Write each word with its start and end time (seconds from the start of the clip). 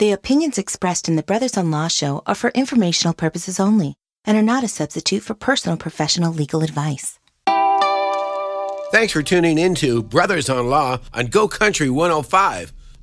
The 0.00 0.12
opinions 0.12 0.56
expressed 0.56 1.10
in 1.10 1.16
the 1.16 1.22
Brothers 1.22 1.58
on 1.58 1.70
Law 1.70 1.86
show 1.88 2.22
are 2.26 2.34
for 2.34 2.48
informational 2.54 3.12
purposes 3.12 3.60
only 3.60 3.96
and 4.24 4.34
are 4.34 4.42
not 4.42 4.64
a 4.64 4.68
substitute 4.68 5.22
for 5.22 5.34
personal 5.34 5.76
professional 5.76 6.32
legal 6.32 6.62
advice. 6.62 7.18
Thanks 8.92 9.12
for 9.12 9.22
tuning 9.22 9.58
in 9.58 9.74
to 9.74 10.02
Brothers 10.02 10.48
on 10.48 10.68
Law 10.70 11.00
on 11.12 11.26
Go 11.26 11.48
Country 11.48 11.90
105. 11.90 12.72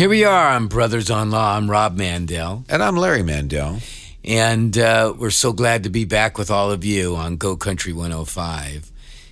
Here 0.00 0.08
we 0.08 0.24
are 0.24 0.52
on 0.52 0.68
Brothers 0.68 1.10
on 1.10 1.30
Law. 1.30 1.58
I'm 1.58 1.70
Rob 1.70 1.94
Mandel. 1.94 2.64
And 2.70 2.82
I'm 2.82 2.96
Larry 2.96 3.22
Mandel. 3.22 3.80
And 4.24 4.78
uh, 4.78 5.12
we're 5.14 5.28
so 5.28 5.52
glad 5.52 5.82
to 5.82 5.90
be 5.90 6.06
back 6.06 6.38
with 6.38 6.50
all 6.50 6.70
of 6.70 6.86
you 6.86 7.16
on 7.16 7.36
Go 7.36 7.54
Country 7.54 7.92
105. 7.92 8.90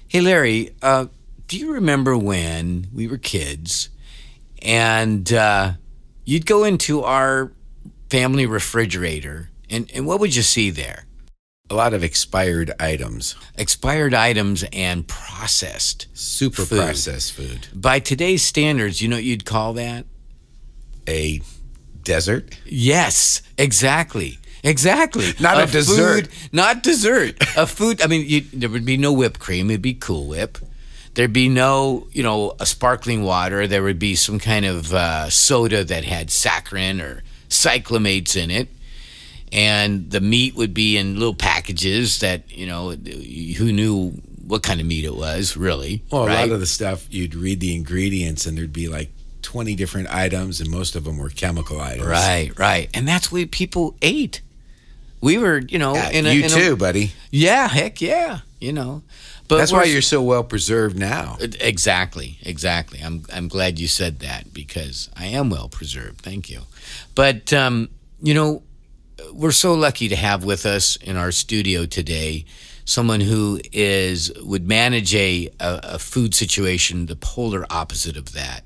Hey, 0.08 0.20
Larry, 0.20 0.74
uh, 0.82 1.06
do 1.46 1.56
you 1.56 1.72
remember 1.72 2.18
when 2.18 2.86
we 2.92 3.08
were 3.08 3.16
kids 3.16 3.88
and 4.60 5.32
uh, 5.32 5.72
you'd 6.27 6.44
go 6.44 6.64
into 6.64 7.02
our 7.02 7.50
family 8.10 8.44
refrigerator 8.44 9.48
and, 9.70 9.91
and 9.94 10.06
what 10.06 10.20
would 10.20 10.36
you 10.36 10.42
see 10.42 10.69
there? 10.69 11.06
A 11.70 11.75
lot 11.75 11.94
of 11.94 12.05
expired 12.05 12.72
items. 12.78 13.36
Expired 13.56 14.12
items 14.12 14.66
and 14.75 15.08
processed. 15.08 16.08
Super 16.12 16.66
food. 16.66 16.80
processed 16.80 17.32
food. 17.32 17.69
By 17.72 18.00
today's 18.00 18.42
standards, 18.42 19.00
you 19.00 19.08
know 19.08 19.16
what 19.16 19.25
you'd 19.25 19.47
call 19.47 19.72
that? 19.72 20.05
A 21.09 21.41
desert? 22.03 22.59
Yes, 22.67 23.42
exactly. 23.56 24.39
Exactly. 24.62 25.33
Not 25.41 25.59
a, 25.59 25.62
a 25.65 25.67
dessert. 25.67 26.27
Food, 26.27 26.53
not 26.53 26.83
dessert. 26.83 27.37
a 27.56 27.67
food. 27.67 28.03
I 28.03 28.06
mean, 28.06 28.25
you, 28.28 28.41
there 28.53 28.69
would 28.69 28.84
be 28.84 28.97
no 28.97 29.12
whipped 29.12 29.39
cream. 29.39 29.70
It'd 29.70 29.83
be 29.83 29.95
Cool 29.95 30.27
Whip. 30.27 30.59
There'd 31.15 31.33
be 31.33 31.48
no, 31.48 32.06
you 32.12 32.23
know, 32.23 32.55
a 32.61 32.67
sparkling 32.67 33.23
water. 33.23 33.67
There 33.67 33.83
would 33.83 33.98
be 33.98 34.15
some 34.15 34.39
kind 34.39 34.65
of 34.65 34.92
uh, 34.92 35.31
soda 35.31 35.84
that 35.84 36.05
had 36.05 36.28
saccharin 36.28 37.00
or 37.00 37.22
cyclamates 37.48 38.37
in 38.37 38.50
it. 38.50 38.69
And 39.50 40.11
the 40.11 40.20
meat 40.20 40.55
would 40.56 40.75
be 40.75 40.97
in 40.97 41.19
little 41.19 41.34
packages 41.34 42.20
that, 42.20 42.50
you 42.50 42.67
know, 42.67 42.91
who 42.91 43.72
knew 43.72 44.11
what 44.47 44.62
kind 44.62 44.81
of 44.81 44.87
meat 44.87 45.05
it 45.05 45.15
was, 45.15 45.56
really. 45.56 46.03
Well, 46.11 46.27
right? 46.27 46.39
a 46.39 46.47
lot 46.47 46.50
of 46.55 46.61
the 46.61 46.67
stuff, 46.67 47.06
you'd 47.11 47.34
read 47.34 47.61
the 47.61 47.75
ingredients 47.75 48.47
and 48.47 48.56
there'd 48.59 48.72
be 48.72 48.89
like 48.89 49.11
20 49.42 49.75
different 49.75 50.08
items, 50.08 50.61
and 50.61 50.70
most 50.70 50.97
of 50.97 51.05
them 51.05 51.19
were 51.19 51.31
chemical 51.31 51.81
items. 51.81 52.06
Right, 52.06 52.56
right. 52.58 52.91
And 52.94 53.06
that's 53.06 53.31
what 53.31 53.50
people 53.50 53.97
ate. 54.03 54.41
We 55.20 55.39
were, 55.39 55.58
you 55.58 55.78
know, 55.78 55.94
yeah, 55.94 56.11
in 56.11 56.27
a, 56.27 56.33
you 56.33 56.44
in 56.44 56.50
too, 56.50 56.72
a, 56.75 56.77
buddy. 56.77 57.12
Yeah, 57.31 57.69
heck 57.69 58.00
yeah, 58.00 58.41
you 58.61 58.72
know. 58.72 59.03
But 59.48 59.59
that's 59.59 59.72
why 59.72 59.84
you're 59.84 60.03
so 60.03 60.22
well 60.22 60.44
preserved 60.44 60.98
now. 60.98 61.39
Exactly, 61.41 62.39
exactly. 62.42 63.00
I'm 63.03 63.25
I'm 63.33 63.48
glad 63.48 63.78
you 63.78 63.89
said 63.89 64.20
that 64.20 64.53
because 64.53 65.09
I 65.16 65.27
am 65.27 65.48
well 65.48 65.69
preserved. 65.69 66.20
Thank 66.20 66.50
you. 66.50 66.62
But 67.14 67.53
um, 67.53 67.89
you 68.22 68.34
know, 68.34 68.62
we're 69.33 69.50
so 69.50 69.75
lucky 69.75 70.09
to 70.09 70.16
have 70.16 70.44
with 70.44 70.66
us 70.66 70.97
in 70.97 71.16
our 71.16 71.33
studio 71.33 71.86
today 71.86 72.44
someone 72.89 73.20
who 73.20 73.61
is 73.70 74.33
would 74.43 74.66
manage 74.66 75.15
a, 75.15 75.49
a, 75.60 75.81
a 75.82 75.99
food 75.99 76.34
situation 76.34 77.05
the 77.05 77.16
polar 77.16 77.66
opposite 77.69 78.16
of 78.16 78.32
that 78.32 78.62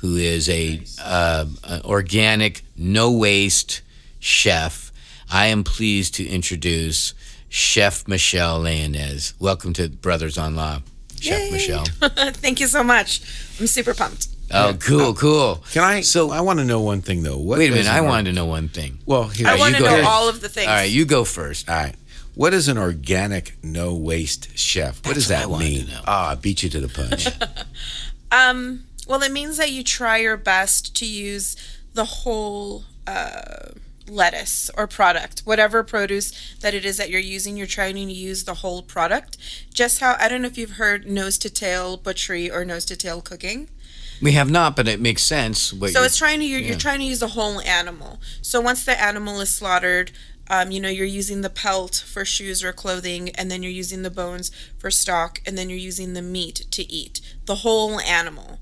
who 0.00 0.16
is 0.16 0.48
a 0.48 0.78
nice. 0.78 0.98
uh, 1.00 1.46
an 1.64 1.82
organic, 1.84 2.62
no 2.76 3.10
waste 3.12 3.82
chef. 4.18 4.92
I 5.30 5.46
am 5.46 5.62
pleased 5.64 6.14
to 6.16 6.26
introduce 6.26 7.14
Chef 7.48 8.06
Michelle 8.08 8.60
Leonez. 8.60 9.34
Welcome 9.38 9.72
to 9.74 9.88
Brothers 9.88 10.38
on 10.38 10.56
Law, 10.56 10.82
Chef 11.20 11.38
Yay. 11.40 11.50
Michelle. 11.50 11.84
Thank 12.00 12.60
you 12.60 12.66
so 12.66 12.82
much. 12.82 13.20
I'm 13.60 13.66
super 13.66 13.94
pumped. 13.94 14.28
Oh, 14.52 14.76
cool, 14.80 15.14
cool. 15.14 15.62
Can 15.70 15.84
I? 15.84 16.00
So 16.00 16.30
I 16.30 16.40
want 16.40 16.58
to 16.58 16.64
know 16.64 16.80
one 16.80 17.02
thing 17.02 17.22
though. 17.22 17.36
What 17.38 17.58
wait 17.58 17.68
a 17.68 17.70
minute. 17.70 17.86
I 17.86 18.00
wanted 18.00 18.30
to 18.30 18.32
know 18.32 18.46
one 18.46 18.68
thing. 18.68 18.98
Well, 19.06 19.28
here, 19.28 19.46
I 19.46 19.56
want 19.56 19.76
to 19.76 19.80
know 19.82 19.86
ahead. 19.86 20.04
all 20.04 20.28
of 20.28 20.40
the 20.40 20.48
things. 20.48 20.66
All 20.66 20.74
right, 20.74 20.90
you 20.90 21.04
go 21.04 21.24
first. 21.24 21.68
All 21.68 21.76
right. 21.76 21.94
What 22.34 22.54
is 22.54 22.68
an 22.68 22.78
organic, 22.78 23.54
no 23.62 23.94
waste 23.94 24.56
chef? 24.58 24.96
What 24.96 25.14
That's 25.14 25.14
does 25.14 25.28
that 25.28 25.50
what 25.50 25.60
I 25.60 25.64
mean? 25.64 25.86
to 25.86 25.92
know. 25.92 26.00
Ah, 26.06 26.30
I 26.30 26.34
beat 26.36 26.62
you 26.62 26.70
to 26.70 26.80
the 26.80 26.88
punch. 26.88 27.28
um. 28.32 28.84
Well, 29.10 29.24
it 29.24 29.32
means 29.32 29.56
that 29.56 29.72
you 29.72 29.82
try 29.82 30.18
your 30.18 30.36
best 30.36 30.94
to 30.98 31.04
use 31.04 31.56
the 31.94 32.04
whole 32.04 32.84
uh, 33.08 33.70
lettuce 34.08 34.70
or 34.78 34.86
product, 34.86 35.40
whatever 35.40 35.82
produce 35.82 36.30
that 36.60 36.74
it 36.74 36.84
is 36.84 36.96
that 36.98 37.10
you're 37.10 37.18
using. 37.18 37.56
You're 37.56 37.66
trying 37.66 37.96
to 37.96 38.02
use 38.02 38.44
the 38.44 38.54
whole 38.54 38.84
product. 38.84 39.36
Just 39.74 39.98
how 39.98 40.14
I 40.20 40.28
don't 40.28 40.42
know 40.42 40.46
if 40.46 40.56
you've 40.56 40.78
heard 40.78 41.08
nose 41.08 41.38
to 41.38 41.50
tail 41.50 41.96
butchery 41.96 42.48
or 42.48 42.64
nose 42.64 42.84
to 42.84 42.94
tail 42.94 43.20
cooking. 43.20 43.68
We 44.22 44.30
have 44.32 44.48
not, 44.48 44.76
but 44.76 44.86
it 44.86 45.00
makes 45.00 45.24
sense. 45.24 45.70
so 45.70 46.04
it's 46.04 46.16
trying 46.16 46.38
to 46.38 46.46
you're, 46.46 46.60
yeah. 46.60 46.68
you're 46.68 46.78
trying 46.78 47.00
to 47.00 47.04
use 47.04 47.18
the 47.18 47.28
whole 47.28 47.60
animal. 47.62 48.20
So 48.42 48.60
once 48.60 48.84
the 48.84 49.02
animal 49.02 49.40
is 49.40 49.52
slaughtered, 49.52 50.12
um, 50.50 50.72
you 50.72 50.80
know, 50.80 50.88
you're 50.88 51.06
using 51.06 51.40
the 51.40 51.48
pelt 51.48 52.04
for 52.06 52.24
shoes 52.24 52.62
or 52.62 52.72
clothing, 52.72 53.30
and 53.30 53.50
then 53.50 53.62
you're 53.62 53.72
using 53.72 54.02
the 54.02 54.10
bones 54.10 54.50
for 54.78 54.90
stock, 54.90 55.40
and 55.46 55.56
then 55.56 55.68
you're 55.68 55.78
using 55.78 56.12
the 56.12 56.22
meat 56.22 56.66
to 56.72 56.92
eat. 56.92 57.20
The 57.46 57.56
whole 57.56 58.00
animal. 58.00 58.58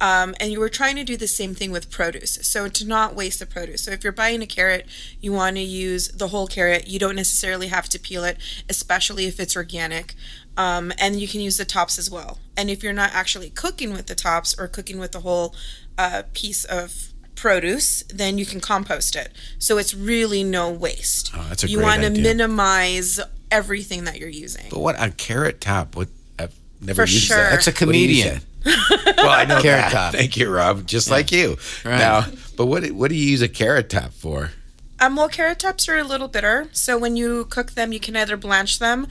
Um, 0.00 0.34
and 0.38 0.52
you 0.52 0.60
were 0.60 0.68
trying 0.68 0.96
to 0.96 1.04
do 1.04 1.16
the 1.16 1.26
same 1.26 1.54
thing 1.54 1.72
with 1.72 1.90
produce. 1.90 2.38
So 2.42 2.68
to 2.68 2.86
not 2.86 3.14
waste 3.16 3.40
the 3.40 3.46
produce. 3.46 3.82
So 3.82 3.90
if 3.90 4.04
you're 4.04 4.12
buying 4.12 4.42
a 4.42 4.46
carrot, 4.46 4.86
you 5.20 5.32
want 5.32 5.56
to 5.56 5.62
use 5.62 6.08
the 6.08 6.28
whole 6.28 6.46
carrot. 6.46 6.86
You 6.86 6.98
don't 6.98 7.16
necessarily 7.16 7.68
have 7.68 7.88
to 7.88 7.98
peel 7.98 8.22
it, 8.24 8.38
especially 8.68 9.26
if 9.26 9.40
it's 9.40 9.56
organic. 9.56 10.14
Um, 10.56 10.92
and 10.98 11.20
you 11.20 11.26
can 11.28 11.40
use 11.40 11.56
the 11.56 11.64
tops 11.64 11.98
as 11.98 12.10
well. 12.10 12.38
And 12.56 12.70
if 12.70 12.82
you're 12.82 12.92
not 12.92 13.10
actually 13.12 13.50
cooking 13.50 13.92
with 13.92 14.06
the 14.06 14.14
tops 14.14 14.58
or 14.58 14.68
cooking 14.68 14.98
with 14.98 15.12
the 15.12 15.20
whole 15.20 15.54
uh, 15.96 16.22
piece 16.32 16.64
of 16.64 17.12
produce, 17.34 18.02
then 18.12 18.38
you 18.38 18.44
can 18.46 18.60
compost 18.60 19.14
it. 19.14 19.32
So 19.58 19.78
it's 19.78 19.94
really 19.94 20.42
no 20.42 20.70
waste. 20.70 21.30
Oh, 21.34 21.46
that's 21.48 21.64
a 21.64 21.68
you 21.68 21.80
want 21.80 22.02
to 22.02 22.10
minimize 22.10 23.20
everything 23.50 24.04
that 24.04 24.18
you're 24.18 24.28
using. 24.28 24.66
But 24.70 24.80
what 24.80 25.00
a 25.00 25.10
carrot 25.10 25.60
top? 25.60 25.96
What 25.96 26.08
I've 26.38 26.54
never 26.80 27.06
For 27.06 27.12
used 27.12 27.26
sure. 27.26 27.36
that. 27.36 27.50
That's 27.50 27.66
a 27.68 27.70
What 27.70 27.76
comedian. 27.76 28.40
Say? 28.64 28.72
well, 29.16 29.28
I 29.28 29.44
know 29.44 29.60
Carrot 29.62 29.84
that. 29.84 29.92
top. 29.92 30.12
Thank 30.12 30.36
you, 30.36 30.50
Rob. 30.50 30.86
Just 30.86 31.10
like 31.10 31.32
you. 31.32 31.56
Right. 31.84 31.98
Now, 31.98 32.26
but 32.56 32.66
what 32.66 32.86
what 32.92 33.08
do 33.08 33.16
you 33.16 33.30
use 33.30 33.42
a 33.42 33.48
carrot 33.48 33.90
top 33.90 34.12
for? 34.12 34.52
Um, 35.00 35.14
well, 35.16 35.28
carrot 35.28 35.60
tops 35.60 35.88
are 35.88 35.96
a 35.96 36.02
little 36.04 36.26
bitter, 36.28 36.68
so 36.72 36.98
when 36.98 37.16
you 37.16 37.44
cook 37.44 37.72
them, 37.72 37.92
you 37.92 38.00
can 38.00 38.16
either 38.16 38.36
blanch 38.36 38.80
them 38.80 39.06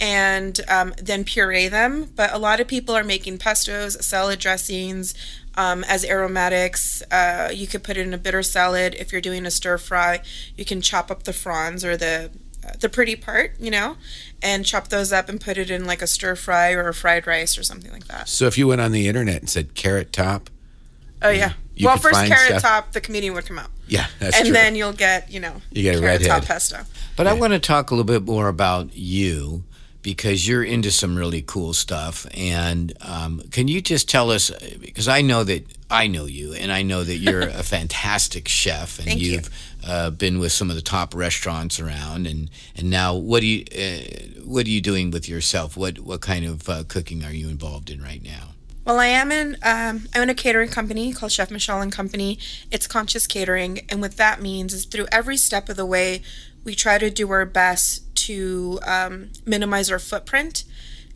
and 0.00 0.60
um, 0.68 0.94
then 1.02 1.24
puree 1.24 1.68
them. 1.68 2.10
But 2.14 2.32
a 2.32 2.38
lot 2.38 2.60
of 2.60 2.68
people 2.68 2.94
are 2.94 3.04
making 3.04 3.38
pestos, 3.38 4.00
salad 4.02 4.38
dressings 4.38 5.14
um, 5.56 5.84
as 5.84 6.04
aromatics. 6.04 7.02
Uh, 7.10 7.50
you 7.52 7.66
could 7.66 7.82
put 7.82 7.96
it 7.96 8.06
in 8.06 8.14
a 8.14 8.18
bitter 8.18 8.42
salad. 8.42 8.96
If 8.98 9.12
you're 9.12 9.20
doing 9.20 9.46
a 9.46 9.50
stir 9.50 9.78
fry, 9.78 10.22
you 10.56 10.64
can 10.64 10.80
chop 10.80 11.10
up 11.10 11.24
the 11.24 11.32
fronds 11.32 11.84
or 11.84 11.96
the 11.96 12.30
the 12.80 12.88
pretty 12.88 13.16
part, 13.16 13.52
you 13.58 13.70
know, 13.70 13.96
and 14.42 14.64
chop 14.64 14.88
those 14.88 15.12
up 15.12 15.28
and 15.28 15.40
put 15.40 15.58
it 15.58 15.70
in 15.70 15.84
like 15.84 16.02
a 16.02 16.06
stir 16.06 16.36
fry 16.36 16.72
or 16.72 16.88
a 16.88 16.94
fried 16.94 17.26
rice 17.26 17.56
or 17.58 17.62
something 17.62 17.90
like 17.92 18.06
that. 18.08 18.28
So 18.28 18.46
if 18.46 18.56
you 18.58 18.68
went 18.68 18.80
on 18.80 18.92
the 18.92 19.08
internet 19.08 19.40
and 19.40 19.50
said 19.50 19.74
carrot 19.74 20.12
top, 20.12 20.50
Oh 21.24 21.30
yeah. 21.30 21.52
You 21.74 21.86
well, 21.86 21.96
first 21.96 22.26
carrot 22.26 22.48
stuff- 22.58 22.62
top, 22.62 22.92
the 22.92 23.00
comedian 23.00 23.32
would 23.34 23.46
come 23.46 23.58
out, 23.58 23.70
yeah, 23.88 24.06
that's 24.18 24.36
and 24.36 24.46
true. 24.46 24.52
then 24.52 24.74
you'll 24.74 24.92
get 24.92 25.30
you 25.32 25.40
know 25.40 25.62
You 25.70 25.82
get 25.84 25.96
a 25.96 26.00
carrot 26.00 26.24
top 26.24 26.44
pesto. 26.44 26.84
But 27.16 27.26
I 27.26 27.32
want 27.32 27.52
to 27.52 27.58
talk 27.58 27.90
a 27.90 27.94
little 27.94 28.04
bit 28.04 28.24
more 28.24 28.48
about 28.48 28.94
you 28.96 29.62
because 30.02 30.46
you're 30.48 30.64
into 30.64 30.90
some 30.90 31.16
really 31.16 31.40
cool 31.42 31.72
stuff. 31.72 32.26
And 32.34 32.92
um, 33.00 33.40
can 33.52 33.68
you 33.68 33.80
just 33.80 34.08
tell 34.08 34.30
us? 34.32 34.50
Because 34.80 35.06
I 35.08 35.22
know 35.22 35.44
that 35.44 35.64
I 35.90 36.08
know 36.08 36.26
you, 36.26 36.52
and 36.54 36.70
I 36.72 36.82
know 36.82 37.04
that 37.04 37.16
you're 37.16 37.42
a 37.42 37.62
fantastic 37.62 38.48
chef, 38.48 38.98
and 38.98 39.06
Thank 39.08 39.20
you. 39.20 39.40
Uh, 39.86 40.10
been 40.10 40.38
with 40.38 40.52
some 40.52 40.70
of 40.70 40.76
the 40.76 40.82
top 40.82 41.14
restaurants 41.14 41.80
around. 41.80 42.26
And 42.26 42.50
and 42.76 42.90
now, 42.90 43.14
what 43.14 43.40
do 43.40 43.46
you 43.46 43.64
uh, 43.76 44.42
what 44.44 44.66
are 44.66 44.70
you 44.70 44.80
doing 44.80 45.10
with 45.10 45.28
yourself? 45.28 45.76
What 45.76 45.98
what 46.00 46.20
kind 46.20 46.44
of 46.44 46.68
uh, 46.68 46.84
cooking 46.88 47.24
are 47.24 47.32
you 47.32 47.48
involved 47.48 47.90
in 47.90 48.02
right 48.02 48.22
now? 48.22 48.50
Well, 48.84 48.98
I 48.98 49.06
am 49.06 49.30
in. 49.30 49.56
Um, 49.62 50.08
I 50.12 50.18
own 50.18 50.28
a 50.28 50.34
catering 50.34 50.68
company 50.68 51.12
called 51.12 51.30
Chef 51.30 51.50
Michelle 51.52 51.80
and 51.80 51.92
Company. 51.92 52.38
It's 52.70 52.88
conscious 52.88 53.28
catering, 53.28 53.80
and 53.88 54.00
what 54.00 54.16
that 54.16 54.42
means 54.42 54.74
is 54.74 54.86
through 54.86 55.06
every 55.12 55.36
step 55.36 55.68
of 55.68 55.76
the 55.76 55.86
way, 55.86 56.22
we 56.64 56.74
try 56.74 56.98
to 56.98 57.08
do 57.08 57.30
our 57.30 57.46
best 57.46 58.12
to 58.26 58.80
um, 58.84 59.30
minimize 59.46 59.90
our 59.90 59.98
footprint 60.00 60.64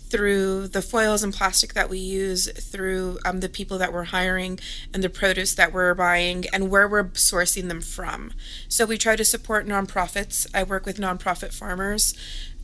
through 0.08 0.68
the 0.68 0.82
foils 0.82 1.22
and 1.22 1.34
plastic 1.34 1.74
that 1.74 1.88
we 1.88 1.98
use, 1.98 2.50
through 2.52 3.18
um, 3.24 3.40
the 3.40 3.48
people 3.48 3.78
that 3.78 3.92
we're 3.92 4.04
hiring 4.04 4.58
and 4.94 5.02
the 5.02 5.10
produce 5.10 5.54
that 5.54 5.72
we're 5.72 5.94
buying, 5.94 6.44
and 6.52 6.70
where 6.70 6.88
we're 6.88 7.04
sourcing 7.04 7.68
them 7.68 7.80
from. 7.80 8.32
So 8.68 8.86
we 8.86 8.98
try 8.98 9.16
to 9.16 9.24
support 9.24 9.66
nonprofits. 9.66 10.46
I 10.54 10.62
work 10.62 10.86
with 10.86 10.98
nonprofit 10.98 11.52
farmers 11.52 12.14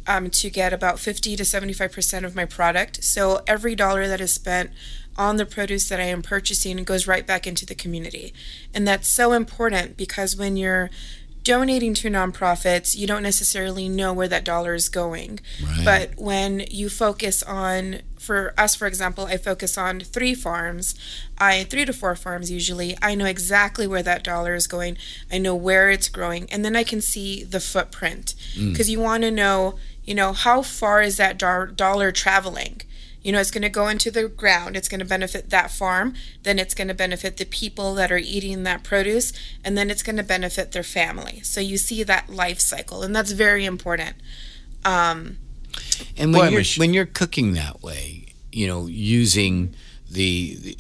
um, 0.07 0.31
to 0.31 0.51
get 0.51 0.73
about 0.73 0.99
50 0.99 1.37
to 1.37 1.43
75% 1.43 2.25
of 2.25 2.35
my 2.35 2.45
product. 2.45 3.03
So 3.05 3.43
every 3.47 3.75
dollar 3.75 4.09
that 4.09 4.21
is 4.21 4.33
spent 4.33 4.71
on 5.17 5.37
the 5.37 5.47
produce 5.47 5.89
that 5.89 6.01
I 6.01 6.05
am 6.05 6.23
purchasing 6.23 6.83
goes 6.85 7.07
right 7.07 7.27
back 7.27 7.47
into 7.47 7.67
the 7.67 7.75
community. 7.75 8.33
And 8.75 8.87
that's 8.89 9.09
so 9.09 9.33
important 9.33 9.97
because 9.97 10.37
when 10.37 10.57
you're 10.57 10.91
donating 11.43 11.95
to 11.95 12.09
nonprofits, 12.09 12.97
you 12.97 13.07
don't 13.07 13.23
necessarily 13.23 13.89
know 13.89 14.13
where 14.13 14.29
that 14.29 14.45
dollar 14.45 14.75
is 14.75 14.89
going. 14.89 15.41
Right. 15.63 15.85
But 15.85 16.11
when 16.17 16.65
you 16.71 16.89
focus 16.89 17.43
on, 17.43 18.03
for 18.19 18.55
us, 18.57 18.75
for 18.75 18.87
example, 18.87 19.27
I 19.27 19.37
focus 19.37 19.77
on 19.77 20.01
three 20.01 20.35
farms, 20.35 20.95
I 21.39 21.65
three 21.65 21.85
to 21.85 21.93
four 21.93 22.15
farms 22.15 22.51
usually. 22.51 22.97
I 23.03 23.15
know 23.15 23.27
exactly 23.27 23.87
where 23.87 24.03
that 24.03 24.23
dollar 24.23 24.55
is 24.55 24.67
going. 24.67 24.97
I 25.31 25.39
know 25.39 25.55
where 25.55 25.91
it's 25.91 26.09
growing, 26.09 26.51
and 26.51 26.65
then 26.65 26.77
I 26.77 26.85
can 26.85 27.01
see 27.01 27.43
the 27.43 27.61
footprint 27.61 28.35
mm. 28.55 28.73
because 28.73 28.89
you 28.89 29.01
want 29.01 29.25
to 29.25 29.31
know, 29.31 29.79
you 30.05 30.15
know, 30.15 30.33
how 30.33 30.63
far 30.63 31.03
is 31.03 31.17
that 31.17 31.39
dar- 31.39 31.67
dollar 31.67 32.13
traveling. 32.13 32.83
You 33.23 33.33
know, 33.33 33.41
it's 33.41 33.51
going 33.51 33.63
to 33.63 33.69
go 33.69 33.89
into 33.89 34.11
the 34.11 34.29
ground. 34.29 34.77
It's 34.77 34.89
going 34.89 35.01
to 35.01 35.07
benefit 35.07 35.51
that 35.51 35.71
farm. 35.71 36.15
Then 36.43 36.59
it's 36.59 36.75
going 36.75 36.89
to 36.89 36.95
benefit 36.95 37.37
the 37.37 37.45
people 37.45 37.95
that 37.95 38.11
are 38.11 38.19
eating 38.19 38.65
that 38.65 38.83
produce. 38.83 39.33
And 39.65 39.77
then 39.79 39.91
it's 39.91 40.03
going 40.03 40.17
to 40.17 40.23
benefit 40.25 40.73
their 40.73 40.83
family. 40.83 41.41
So 41.43 41.61
you 41.61 41.79
see 41.79 42.03
that 42.03 42.29
life 42.29 42.61
cycle. 42.61 43.03
And 43.03 43.15
that's 43.15 43.33
very 43.33 43.65
important. 43.65 44.17
Um, 44.85 45.39
And 46.19 46.33
Boy, 46.33 46.41
when 46.41 46.53
you're 46.53 46.65
when 46.77 46.95
you're 46.95 47.07
cooking 47.07 47.55
that 47.55 47.83
way, 47.83 48.35
you 48.51 48.67
know, 48.67 48.87
using 48.87 49.75
the, 50.13 50.57
the 50.61 50.77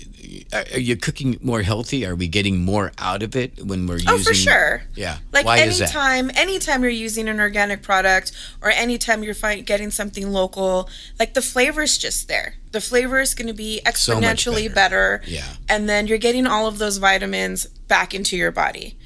are 0.52 0.78
you 0.78 0.96
cooking 0.96 1.38
more 1.42 1.62
healthy? 1.62 2.04
Are 2.06 2.14
we 2.14 2.28
getting 2.28 2.64
more 2.64 2.92
out 2.98 3.22
of 3.22 3.34
it 3.34 3.64
when 3.64 3.86
we're 3.86 3.94
oh, 4.06 4.14
using? 4.14 4.14
Oh, 4.14 4.18
for 4.18 4.34
sure. 4.34 4.82
Yeah. 4.94 5.18
Like 5.32 5.46
Why 5.46 5.58
is 5.58 5.80
anytime, 5.80 6.30
anytime 6.34 6.82
you're 6.82 6.90
using 6.90 7.28
an 7.28 7.40
organic 7.40 7.82
product 7.82 8.32
or 8.60 8.70
anytime 8.70 9.22
you're 9.22 9.34
find, 9.34 9.64
getting 9.64 9.90
something 9.90 10.30
local, 10.30 10.88
like 11.18 11.34
the 11.34 11.42
flavor's 11.42 11.98
just 11.98 12.28
there. 12.28 12.54
The 12.72 12.80
flavor 12.80 13.20
is 13.20 13.34
going 13.34 13.48
to 13.48 13.54
be 13.54 13.78
So 13.78 13.90
exponentially 13.90 14.72
better. 14.74 15.18
better. 15.18 15.22
Yeah. 15.26 15.54
And 15.68 15.88
then 15.88 16.06
you're 16.06 16.18
getting 16.18 16.46
all 16.46 16.66
of 16.66 16.78
those 16.78 16.98
vitamins 16.98 17.66
back 17.66 18.14
into 18.14 18.36
your 18.36 18.52
body. 18.52 18.96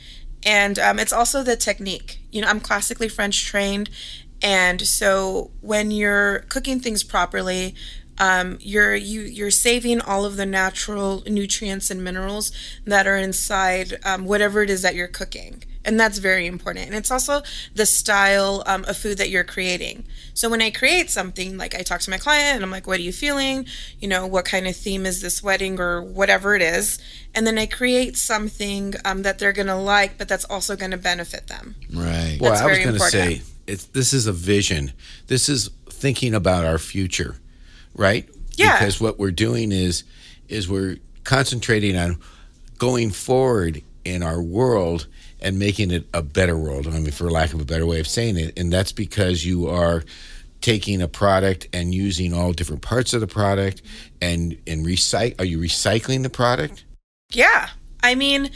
And 0.45 0.79
um, 0.79 0.99
it's 0.99 1.13
also 1.13 1.43
the 1.43 1.57
technique. 1.57 2.21
You 2.31 2.43
know, 2.43 2.49
I'm 2.49 2.61
classically 2.61 3.09
French 3.09 3.47
trained. 3.47 3.91
And 4.43 4.83
so 4.83 5.51
when 5.61 5.91
you're 5.91 6.41
cooking 6.49 6.79
things 6.79 7.03
properly, 7.03 7.75
um, 8.19 8.59
you're 8.61 8.95
you 8.95 9.23
you're 9.23 9.51
saving 9.51 10.01
all 10.01 10.25
of 10.25 10.37
the 10.37 10.47
natural 10.47 11.23
nutrients 11.27 11.91
and 11.91 12.03
minerals 12.03 12.53
that 12.85 13.07
are 13.07 13.17
inside 13.17 13.99
um, 14.05 14.25
whatever 14.25 14.63
it 14.63 14.71
is 14.71 14.83
that 14.83 14.95
you're 14.95 15.09
cooking, 15.09 15.63
and 15.85 15.99
that's 15.99 16.19
very 16.19 16.47
important. 16.47 16.87
And 16.87 16.95
it's 16.95 17.11
also 17.11 17.43
the 17.75 17.87
style 17.87 18.63
um, 18.67 18.85
of 18.87 18.97
food 18.97 19.19
that 19.19 19.29
you're 19.31 19.45
creating. 19.45 20.05
So 20.35 20.49
when 20.49 20.63
I 20.63 20.71
create 20.71 21.11
something, 21.11 21.57
like 21.57 21.75
I 21.75 21.83
talk 21.83 22.01
to 22.03 22.11
my 22.11 22.19
client 22.19 22.57
and 22.57 22.65
I'm 22.65 22.71
like, 22.71 22.87
"What 22.87 22.99
are 22.99 23.03
you 23.03 23.13
feeling? 23.13 23.67
You 24.01 24.09
know, 24.09 24.27
what 24.27 24.45
kind 24.45 24.67
of 24.67 24.77
theme 24.77 25.07
is 25.07 25.21
this 25.21 25.43
wedding 25.43 25.79
or 25.81 26.03
whatever 26.03 26.55
it 26.55 26.63
is?" 26.63 26.99
And 27.35 27.47
then 27.47 27.59
I 27.59 27.67
create 27.67 28.17
something 28.17 28.95
um, 29.05 29.23
that 29.23 29.39
they're 29.39 29.53
gonna 29.53 29.81
like, 29.81 30.17
but 30.19 30.29
that's 30.29 30.45
also 30.47 30.75
gonna 30.77 30.97
benefit 30.97 31.49
them. 31.49 31.77
Right. 31.93 32.39
Well, 32.41 32.53
That's 32.53 32.63
I 32.63 32.67
was 32.67 32.79
going 32.79 32.89
to 32.89 32.95
important. 32.95 33.13
say 33.13 33.43
it's 33.67 33.85
this 33.87 34.13
is 34.13 34.27
a 34.27 34.33
vision. 34.33 34.93
This 35.27 35.49
is 35.49 35.71
thinking 35.89 36.35
about 36.35 36.65
our 36.65 36.79
future, 36.79 37.37
right? 37.97 38.29
Yeah. 38.53 38.79
Because 38.79 39.01
what 39.01 39.19
we're 39.19 39.31
doing 39.31 39.73
is 39.73 40.05
is 40.49 40.69
we're 40.69 40.97
concentrating 41.25 41.97
on 41.97 42.19
going 42.79 43.11
forward 43.11 43.83
in 44.05 44.23
our 44.23 44.41
world 44.41 45.09
and 45.41 45.59
making 45.59 45.91
it 45.91 46.07
a 46.15 46.23
better 46.23 46.57
world. 46.57 46.87
I 46.87 46.91
mean, 46.91 47.11
for 47.11 47.31
lack 47.31 47.53
of 47.53 47.61
a 47.61 47.65
better 47.65 47.87
way 47.87 48.01
of 48.01 48.07
saying 48.07 48.37
it, 48.37 48.59
and 48.59 48.73
that's 48.73 48.93
because 48.93 49.45
you 49.45 49.69
are 49.69 50.05
taking 50.61 51.03
a 51.03 51.09
product 51.09 51.69
and 51.73 51.95
using 51.95 52.33
all 52.33 52.53
different 52.53 52.83
parts 52.83 53.13
of 53.13 53.21
the 53.21 53.27
product 53.27 53.83
and 54.23 54.57
and 54.67 54.87
recycle. 54.87 55.41
Are 55.41 55.45
you 55.45 55.59
recycling 55.59 56.23
the 56.23 56.31
product? 56.31 56.85
Yeah. 57.31 57.71
I 58.03 58.15
mean, 58.15 58.51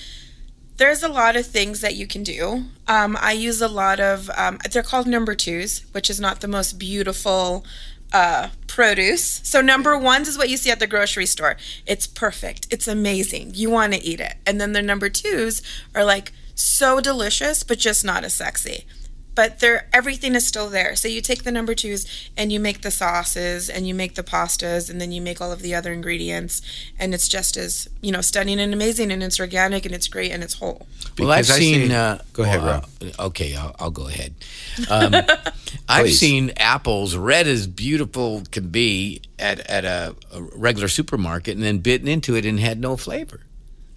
there's 0.77 1.03
a 1.03 1.09
lot 1.09 1.37
of 1.37 1.47
things 1.47 1.83
that 1.83 1.95
you 1.95 2.07
can 2.07 2.23
do. 2.23 2.65
Um, 2.89 3.17
I 3.21 3.33
use 3.33 3.61
a 3.61 3.69
lot 3.69 4.01
of, 4.01 4.31
um, 4.37 4.59
they're 4.71 4.83
called 4.83 5.07
number 5.07 5.35
twos, 5.35 5.85
which 5.93 6.09
is 6.09 6.19
not 6.19 6.41
the 6.41 6.49
most 6.49 6.79
beautiful 6.79 7.65
uh, 8.13 8.49
produce. 8.67 9.41
So, 9.45 9.61
number 9.61 9.97
ones 9.97 10.29
is 10.29 10.39
what 10.39 10.49
you 10.49 10.57
see 10.57 10.71
at 10.71 10.81
the 10.81 10.87
grocery 10.87 11.27
store. 11.27 11.57
It's 11.87 12.07
perfect, 12.07 12.67
it's 12.71 12.89
amazing. 12.89 13.53
You 13.55 13.71
want 13.71 13.95
to 13.95 14.03
eat 14.03 14.21
it. 14.21 14.35
And 14.47 14.61
then 14.61 14.73
the 14.73 14.83
number 14.83 15.09
twos 15.09 15.63
are 15.95 16.05
like 16.05 16.33
so 16.55 17.01
delicious, 17.01 17.63
but 17.63 17.79
just 17.79 18.05
not 18.05 18.25
as 18.25 18.35
sexy 18.35 18.87
but 19.41 19.59
they're 19.61 19.87
everything 19.91 20.35
is 20.35 20.47
still 20.47 20.69
there. 20.69 20.95
So 20.95 21.09
you 21.09 21.23
take 21.23 21.45
the 21.45 21.51
number 21.51 21.75
twos 21.75 22.05
and 22.37 22.53
you 22.53 22.61
make 22.61 22.83
the 22.83 22.91
sauces 22.91 23.71
and 23.71 23.89
you 23.89 23.95
make 23.95 24.15
the 24.15 24.23
pastas 24.23 24.91
and 24.91 25.01
then 25.01 25.13
you 25.13 25.23
make 25.23 25.41
all 25.41 25.51
of 25.51 25.63
the 25.63 25.75
other 25.75 25.95
ingredients 25.95 26.61
and 26.99 27.15
it's 27.15 27.27
just 27.27 27.57
as 27.57 27.89
you 28.03 28.13
know 28.13 28.21
stunning 28.21 28.61
and 28.61 28.75
amazing 28.75 29.11
and 29.11 29.23
it's 29.23 29.41
organic 29.41 29.87
and 29.87 29.95
it's 29.95 30.09
great 30.09 30.31
and 30.31 30.43
it's 30.43 30.59
whole. 30.59 30.87
Well, 31.19 31.31
I've 31.31 31.47
Because 31.47 31.57
seen. 31.57 31.89
see- 31.89 31.95
uh, 31.95 32.19
Go 32.35 32.43
ahead, 32.43 32.63
well, 32.63 32.85
Rob. 33.01 33.13
uh, 33.19 33.27
okay, 33.29 33.57
I'll, 33.57 33.75
I'll 33.81 33.91
go 33.91 34.09
ahead. 34.09 34.35
Um, 34.91 35.15
I've 35.89 36.13
seen 36.13 36.53
apples 36.57 37.15
red 37.17 37.47
as 37.47 37.67
beautiful 37.67 38.43
can 38.51 38.69
be 38.69 39.21
at, 39.39 39.61
at 39.61 39.85
a, 39.85 40.15
a 40.33 40.43
regular 40.55 40.89
supermarket 40.89 41.55
and 41.55 41.63
then 41.63 41.79
bitten 41.79 42.09
into 42.09 42.35
it 42.35 42.45
and 42.47 42.59
had 42.61 42.79
no 42.81 42.97
flavor. 42.97 43.41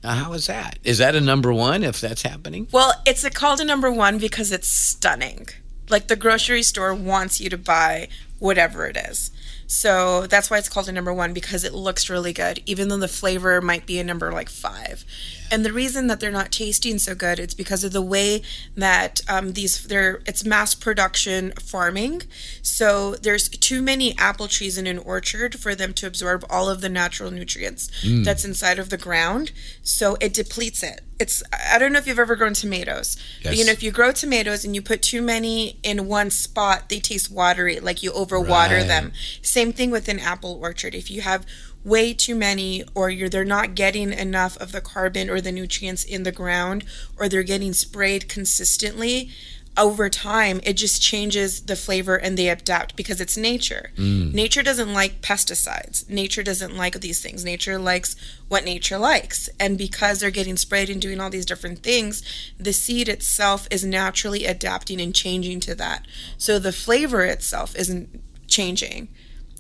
Now, 0.03 0.15
how 0.15 0.33
is 0.33 0.47
that? 0.47 0.79
Is 0.83 0.97
that 0.97 1.15
a 1.15 1.21
number 1.21 1.53
one 1.53 1.83
if 1.83 2.01
that's 2.01 2.23
happening? 2.23 2.67
Well, 2.71 2.93
it's 3.05 3.23
a 3.23 3.29
called 3.29 3.61
a 3.61 3.65
number 3.65 3.91
one 3.91 4.17
because 4.17 4.51
it's 4.51 4.67
stunning. 4.67 5.47
Like 5.89 6.07
the 6.07 6.15
grocery 6.15 6.63
store 6.63 6.93
wants 6.93 7.39
you 7.39 7.49
to 7.49 7.57
buy 7.57 8.09
whatever 8.39 8.85
it 8.87 8.97
is. 8.97 9.31
So 9.65 10.27
that's 10.27 10.49
why 10.49 10.57
it's 10.57 10.69
called 10.69 10.89
a 10.89 10.91
number 10.91 11.13
one 11.13 11.33
because 11.33 11.63
it 11.63 11.73
looks 11.73 12.09
really 12.09 12.33
good, 12.33 12.61
even 12.65 12.89
though 12.89 12.97
the 12.97 13.07
flavor 13.07 13.61
might 13.61 13.85
be 13.85 13.97
a 13.99 14.03
number 14.03 14.31
like 14.31 14.49
five. 14.49 15.05
And 15.53 15.63
the 15.63 15.71
reason 15.71 16.07
that 16.07 16.19
they're 16.19 16.31
not 16.31 16.51
tasting 16.51 16.97
so 16.97 17.13
good, 17.13 17.37
it's 17.37 17.53
because 17.53 17.83
of 17.83 17.91
the 17.93 18.01
way 18.01 18.41
that 18.75 19.21
um, 19.29 19.53
these 19.53 19.83
they're 19.83 20.23
it's 20.25 20.43
mass 20.43 20.73
production 20.73 21.53
farming. 21.61 22.23
So 22.63 23.13
there's 23.17 23.49
too 23.49 23.83
many 23.83 24.17
apple 24.17 24.47
trees 24.47 24.79
in 24.79 24.87
an 24.87 24.97
orchard 24.97 25.59
for 25.59 25.75
them 25.75 25.93
to 25.93 26.07
absorb 26.07 26.43
all 26.49 26.71
of 26.71 26.81
the 26.81 26.89
natural 26.89 27.29
nutrients 27.29 27.91
that's 28.25 28.43
inside 28.43 28.79
of 28.79 28.89
the 28.89 28.97
ground. 28.97 29.51
So 29.83 30.17
it 30.19 30.33
depletes 30.33 30.81
it. 30.81 31.01
It's 31.19 31.43
I 31.71 31.77
don't 31.77 31.93
know 31.93 31.99
if 31.99 32.07
you've 32.07 32.17
ever 32.17 32.35
grown 32.35 32.55
tomatoes. 32.55 33.15
But, 33.43 33.55
you 33.55 33.63
know, 33.63 33.71
if 33.73 33.83
you 33.83 33.91
grow 33.91 34.11
tomatoes 34.11 34.65
and 34.65 34.73
you 34.73 34.81
put 34.81 35.03
too 35.03 35.21
many 35.21 35.79
in 35.83 36.07
one 36.07 36.31
spot, 36.31 36.89
they 36.89 36.99
taste 36.99 37.29
watery, 37.29 37.79
like 37.79 38.01
you 38.01 38.11
overwater 38.11 38.79
Right. 38.79 38.87
them. 38.87 39.11
Same 39.43 39.71
thing 39.71 39.91
with 39.91 40.07
an 40.09 40.17
apple 40.17 40.59
orchard. 40.59 40.95
If 40.95 41.11
you 41.11 41.21
have 41.21 41.45
way 41.83 42.13
too 42.13 42.35
many 42.35 42.83
or 42.95 43.09
you're 43.09 43.29
they're 43.29 43.43
not 43.43 43.75
getting 43.75 44.13
enough 44.13 44.57
of 44.57 44.71
the 44.71 44.81
carbon 44.81 45.29
or 45.29 45.41
the 45.41 45.51
nutrients 45.51 46.03
in 46.03 46.23
the 46.23 46.31
ground 46.31 46.83
or 47.17 47.27
they're 47.27 47.43
getting 47.43 47.73
sprayed 47.73 48.29
consistently 48.29 49.29
over 49.77 50.07
time 50.07 50.59
it 50.63 50.73
just 50.73 51.01
changes 51.01 51.61
the 51.61 51.75
flavor 51.75 52.15
and 52.15 52.37
they 52.37 52.47
adapt 52.47 52.95
because 52.95 53.19
it's 53.19 53.35
nature. 53.35 53.91
Mm. 53.95 54.33
Nature 54.33 54.61
doesn't 54.61 54.93
like 54.93 55.21
pesticides. 55.21 56.07
Nature 56.09 56.43
doesn't 56.43 56.75
like 56.75 56.99
these 56.99 57.21
things. 57.21 57.43
Nature 57.43 57.79
likes 57.79 58.15
what 58.47 58.63
nature 58.63 58.97
likes. 58.97 59.49
And 59.59 59.77
because 59.77 60.19
they're 60.19 60.31
getting 60.31 60.57
sprayed 60.57 60.89
and 60.89 61.01
doing 61.01 61.19
all 61.19 61.29
these 61.29 61.45
different 61.45 61.79
things 61.79 62.21
the 62.59 62.73
seed 62.73 63.09
itself 63.09 63.67
is 63.71 63.83
naturally 63.83 64.45
adapting 64.45 65.01
and 65.01 65.15
changing 65.15 65.59
to 65.61 65.75
that. 65.75 66.05
So 66.37 66.59
the 66.59 66.71
flavor 66.71 67.23
itself 67.23 67.75
isn't 67.75 68.21
changing 68.47 69.07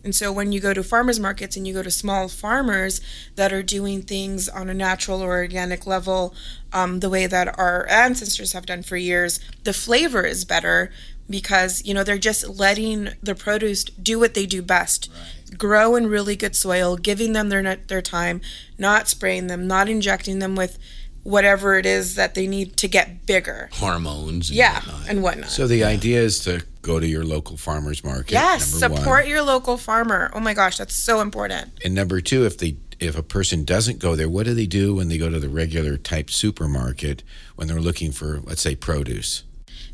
and 0.03 0.13
so 0.13 0.31
when 0.31 0.51
you 0.51 0.59
go 0.59 0.73
to 0.73 0.83
farmers 0.83 1.19
markets 1.19 1.55
and 1.55 1.65
you 1.67 1.73
go 1.73 1.83
to 1.83 1.91
small 1.91 2.27
farmers 2.27 2.99
that 3.35 3.53
are 3.53 3.63
doing 3.63 4.01
things 4.01 4.49
on 4.49 4.69
a 4.69 4.73
natural 4.73 5.21
or 5.21 5.31
organic 5.31 5.87
level, 5.87 6.33
um, 6.73 6.99
the 6.99 7.09
way 7.09 7.25
that 7.27 7.57
our 7.57 7.87
ancestors 7.89 8.51
have 8.53 8.65
done 8.65 8.83
for 8.83 8.97
years, 8.97 9.39
the 9.63 9.73
flavor 9.73 10.23
is 10.23 10.43
better 10.45 10.91
because 11.29 11.81
you 11.85 11.93
know 11.93 12.03
they're 12.03 12.17
just 12.17 12.47
letting 12.59 13.09
the 13.23 13.33
produce 13.35 13.85
do 13.85 14.19
what 14.19 14.33
they 14.33 14.45
do 14.45 14.61
best. 14.61 15.09
Grow 15.57 15.95
in 15.95 16.07
really 16.07 16.35
good 16.35 16.55
soil, 16.55 16.97
giving 16.97 17.33
them 17.33 17.49
their 17.49 17.75
their 17.75 18.01
time, 18.01 18.41
not 18.77 19.07
spraying 19.07 19.47
them, 19.47 19.67
not 19.67 19.87
injecting 19.87 20.39
them 20.39 20.55
with 20.55 20.77
whatever 21.23 21.77
it 21.77 21.85
is 21.85 22.15
that 22.15 22.35
they 22.35 22.45
need 22.47 22.75
to 22.75 22.87
get 22.87 23.25
bigger. 23.25 23.69
Hormones. 23.73 24.49
And 24.49 24.57
Yeah, 24.57 24.75
whatnot. 24.81 25.09
and 25.09 25.23
whatnot. 25.23 25.49
So 25.49 25.67
the 25.67 25.83
idea 25.85 26.19
is 26.21 26.39
to 26.39 26.63
go 26.83 26.99
to 26.99 27.07
your 27.07 27.23
local 27.25 27.57
farmers 27.57 28.03
market. 28.03 28.33
yes, 28.33 28.65
support 28.65 29.23
one. 29.23 29.27
your 29.27 29.41
local 29.41 29.77
farmer. 29.77 30.29
Oh 30.33 30.39
my 30.39 30.53
gosh, 30.53 30.77
that's 30.77 30.95
so 30.95 31.21
important. 31.21 31.71
And 31.83 31.95
number 31.95 32.21
two, 32.21 32.45
if 32.45 32.59
they 32.59 32.77
if 32.99 33.17
a 33.17 33.23
person 33.23 33.65
doesn't 33.65 33.97
go 33.97 34.15
there, 34.15 34.29
what 34.29 34.45
do 34.45 34.53
they 34.53 34.67
do 34.67 34.95
when 34.95 35.09
they 35.09 35.17
go 35.17 35.29
to 35.29 35.39
the 35.39 35.49
regular 35.49 35.97
type 35.97 36.29
supermarket 36.29 37.23
when 37.55 37.67
they're 37.67 37.81
looking 37.81 38.11
for, 38.11 38.39
let's 38.45 38.61
say, 38.61 38.75
produce? 38.75 39.43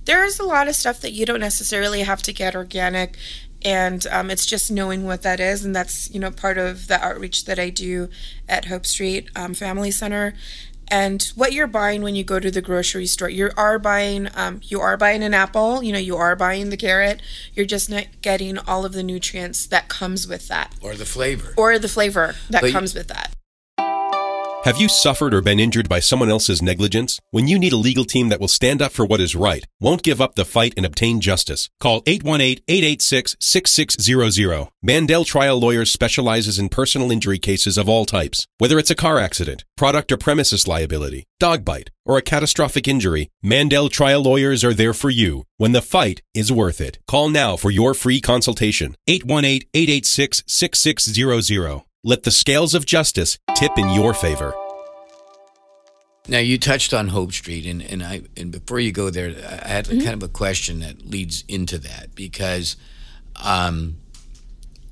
there's 0.05 0.39
a 0.39 0.43
lot 0.43 0.67
of 0.67 0.75
stuff 0.75 1.01
that 1.01 1.11
you 1.11 1.23
don't 1.23 1.39
necessarily 1.39 2.01
have 2.01 2.21
to 2.23 2.33
get 2.33 2.55
organic 2.55 3.15
and 3.61 4.07
um, 4.07 4.31
it's 4.31 4.45
just 4.45 4.71
knowing 4.71 5.05
what 5.05 5.21
that 5.21 5.39
is 5.39 5.63
and 5.65 5.75
that's 5.75 6.09
you 6.11 6.19
know 6.19 6.31
part 6.31 6.57
of 6.57 6.87
the 6.87 6.99
outreach 7.03 7.45
that 7.45 7.59
i 7.59 7.69
do 7.69 8.09
at 8.47 8.65
hope 8.65 8.85
street 8.85 9.29
um, 9.35 9.53
family 9.53 9.91
center 9.91 10.33
and 10.91 11.23
what 11.35 11.53
you're 11.53 11.67
buying 11.67 12.01
when 12.01 12.15
you 12.15 12.23
go 12.23 12.39
to 12.39 12.49
the 12.51 12.61
grocery 12.61 13.05
store 13.05 13.29
you 13.29 13.49
are 13.57 13.79
buying 13.79 14.27
um, 14.35 14.59
you 14.63 14.79
are 14.81 14.97
buying 14.97 15.23
an 15.23 15.33
apple 15.33 15.83
you 15.83 15.91
know 15.93 15.99
you 15.99 16.15
are 16.15 16.35
buying 16.35 16.69
the 16.69 16.77
carrot. 16.77 17.21
You're 17.53 17.65
just 17.65 17.89
not 17.89 18.05
getting 18.21 18.57
all 18.57 18.85
of 18.85 18.93
the 18.93 19.03
nutrients 19.03 19.65
that 19.67 19.87
comes 19.89 20.27
with 20.27 20.47
that. 20.47 20.73
Or 20.81 20.95
the 20.95 21.05
flavor. 21.05 21.53
Or 21.57 21.77
the 21.79 21.87
flavor 21.87 22.35
that 22.49 22.61
But- 22.61 22.71
comes 22.71 22.93
with 22.95 23.07
that 23.09 23.33
Have 24.65 24.81
you 24.81 24.89
suffered 24.89 25.33
or 25.33 25.41
been 25.41 25.57
injured 25.57 25.87
by 25.87 26.01
someone 26.01 26.29
else's 26.29 26.61
negligence? 26.61 27.17
When 27.31 27.47
you 27.47 27.57
need 27.57 27.71
a 27.71 27.77
legal 27.77 28.03
team 28.03 28.27
that 28.27 28.41
will 28.41 28.49
stand 28.49 28.81
up 28.81 28.91
for 28.91 29.05
what 29.05 29.21
is 29.21 29.33
right, 29.33 29.65
won't 29.79 30.03
give 30.03 30.19
up 30.19 30.35
the 30.35 30.43
fight 30.43 30.73
and 30.75 30.85
obtain 30.85 31.21
justice, 31.21 31.69
call 31.79 32.01
818-886-6600. 32.01 34.67
Mandel 34.81 35.23
Trial 35.23 35.57
Lawyers 35.57 35.91
specializes 35.91 36.59
in 36.59 36.67
personal 36.67 37.09
injury 37.09 37.39
cases 37.39 37.77
of 37.77 37.87
all 37.87 38.05
types. 38.05 38.47
Whether 38.57 38.77
it's 38.77 38.91
a 38.91 38.95
car 38.95 39.17
accident, 39.17 39.63
product 39.77 40.11
or 40.11 40.17
premises 40.17 40.67
liability, 40.67 41.23
dog 41.39 41.63
bite, 41.63 41.89
or 42.05 42.17
a 42.17 42.21
catastrophic 42.21 42.85
injury, 42.85 43.29
Mandel 43.41 43.87
Trial 43.87 44.21
Lawyers 44.21 44.65
are 44.65 44.73
there 44.73 44.93
for 44.93 45.09
you 45.09 45.45
when 45.55 45.71
the 45.71 45.81
fight 45.81 46.21
is 46.33 46.51
worth 46.51 46.81
it. 46.81 46.99
Call 47.07 47.29
now 47.29 47.55
for 47.55 47.71
your 47.71 47.93
free 47.93 48.19
consultation. 48.19 48.97
818-886-6600. 49.07 51.83
Let 52.03 52.23
the 52.23 52.31
scales 52.31 52.73
of 52.73 52.85
justice 52.85 53.37
tip 53.55 53.71
in 53.77 53.89
your 53.89 54.13
favor. 54.13 54.53
Now 56.27 56.37
you 56.37 56.57
touched 56.57 56.93
on 56.93 57.09
Hope 57.09 57.33
Street, 57.33 57.65
and, 57.65 57.81
and 57.81 58.03
I 58.03 58.21
and 58.37 58.51
before 58.51 58.79
you 58.79 58.91
go 58.91 59.09
there, 59.09 59.29
I 59.63 59.67
had 59.67 59.85
Mm-hmm. 59.85 59.99
kind 60.05 60.13
of 60.13 60.23
a 60.23 60.31
question 60.31 60.79
that 60.79 61.05
leads 61.09 61.43
into 61.47 61.77
that 61.79 62.13
because 62.15 62.77
um, 63.43 63.95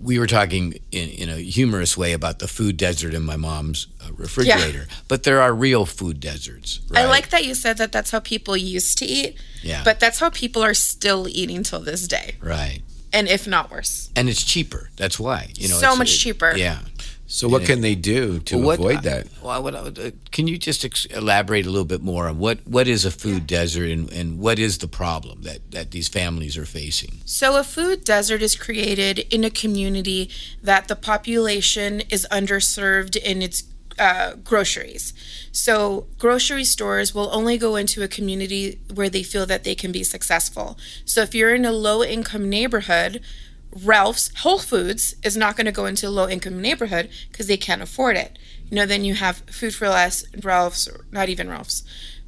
we 0.01 0.17
were 0.19 0.27
talking 0.27 0.79
in, 0.91 1.09
in 1.09 1.29
a 1.29 1.37
humorous 1.37 1.95
way 1.95 2.11
about 2.13 2.39
the 2.39 2.47
food 2.47 2.75
desert 2.75 3.13
in 3.13 3.23
my 3.23 3.37
mom's 3.37 3.87
uh, 4.03 4.11
refrigerator, 4.13 4.87
but 5.07 5.23
there 5.23 5.39
are 5.41 5.53
real 5.53 5.85
food 5.85 6.19
deserts. 6.19 6.81
Right? 6.89 7.05
I 7.05 7.07
like 7.07 7.29
that 7.29 7.45
you 7.45 7.53
said 7.53 7.77
that 7.77 7.91
that's 7.91 8.11
how 8.11 8.19
people 8.19 8.57
used 8.57 8.97
to 8.97 9.05
eat. 9.05 9.37
Yeah. 9.61 9.83
But 9.85 9.99
that's 10.01 10.19
how 10.19 10.29
people 10.31 10.61
are 10.63 10.73
still 10.73 11.27
eating 11.29 11.61
till 11.63 11.79
this 11.81 12.07
day, 12.07 12.35
right, 12.41 12.81
and 13.13 13.27
if 13.27 13.47
not 13.47 13.69
worse. 13.71 14.09
and 14.15 14.27
it's 14.27 14.43
cheaper. 14.43 14.89
That's 14.97 15.19
why 15.19 15.51
you 15.55 15.67
know 15.69 15.75
So 15.75 15.85
it's- 15.87 15.97
much 15.99 16.13
it- 16.15 16.17
cheaper. 16.17 16.57
Yeah. 16.57 16.79
So 17.29 17.49
what 17.49 17.65
can 17.65 17.81
they 17.81 17.93
do 17.93 18.39
to 18.39 18.55
Well, 18.55 18.65
what- 18.65 18.79
avoid 18.79 19.03
that? 19.03 19.27
Well, 19.43 19.61
what, 19.61 19.75
uh, 19.75 20.11
can 20.31 20.47
you 20.47 20.57
just 20.57 20.85
ex- 20.85 21.05
elaborate 21.05 21.65
a 21.65 21.69
little 21.69 21.85
bit 21.85 22.01
more 22.01 22.27
on 22.27 22.39
what, 22.39 22.65
what 22.65 22.87
is 22.87 23.03
a 23.03 23.11
food 23.11 23.45
desert 23.45 23.89
and, 23.89 24.09
and 24.13 24.39
what 24.39 24.59
is 24.59 24.77
the 24.77 24.87
problem 24.87 25.41
that, 25.41 25.71
that 25.71 25.91
these 25.91 26.07
families 26.07 26.57
are 26.57 26.65
facing? 26.65 27.19
So, 27.25 27.57
a 27.57 27.63
food 27.63 28.05
desert 28.05 28.41
is 28.41 28.55
created 28.55 29.19
in 29.29 29.43
a 29.43 29.49
community 29.49 30.29
that 30.63 30.87
the 30.87 30.95
population 30.95 32.01
is 32.09 32.25
underserved 32.31 33.17
in 33.17 33.41
its 33.41 33.63
uh, 33.99 34.35
groceries. 34.35 35.13
So, 35.51 36.07
grocery 36.17 36.63
stores 36.63 37.13
will 37.13 37.29
only 37.33 37.57
go 37.57 37.75
into 37.75 38.03
a 38.03 38.07
community 38.07 38.79
where 38.93 39.09
they 39.09 39.23
feel 39.23 39.45
that 39.47 39.65
they 39.65 39.75
can 39.75 39.91
be 39.91 40.03
successful. 40.03 40.77
So, 41.03 41.23
if 41.23 41.35
you're 41.35 41.53
in 41.55 41.65
a 41.65 41.71
low 41.73 42.03
income 42.03 42.49
neighborhood, 42.49 43.21
Ralph's 43.71 44.31
Whole 44.39 44.59
Foods 44.59 45.15
is 45.23 45.37
not 45.37 45.55
going 45.55 45.65
to 45.65 45.71
go 45.71 45.85
into 45.85 46.07
a 46.07 46.09
low 46.09 46.27
income 46.27 46.61
neighborhood 46.61 47.09
because 47.31 47.47
they 47.47 47.57
can't 47.57 47.81
afford 47.81 48.17
it. 48.17 48.37
You 48.69 48.75
know, 48.75 48.85
then 48.85 49.05
you 49.05 49.13
have 49.15 49.37
Food 49.49 49.75
for 49.75 49.89
Less, 49.89 50.25
Ralph's, 50.43 50.87
not 51.11 51.29
even 51.29 51.49
Ralph's, 51.49 51.83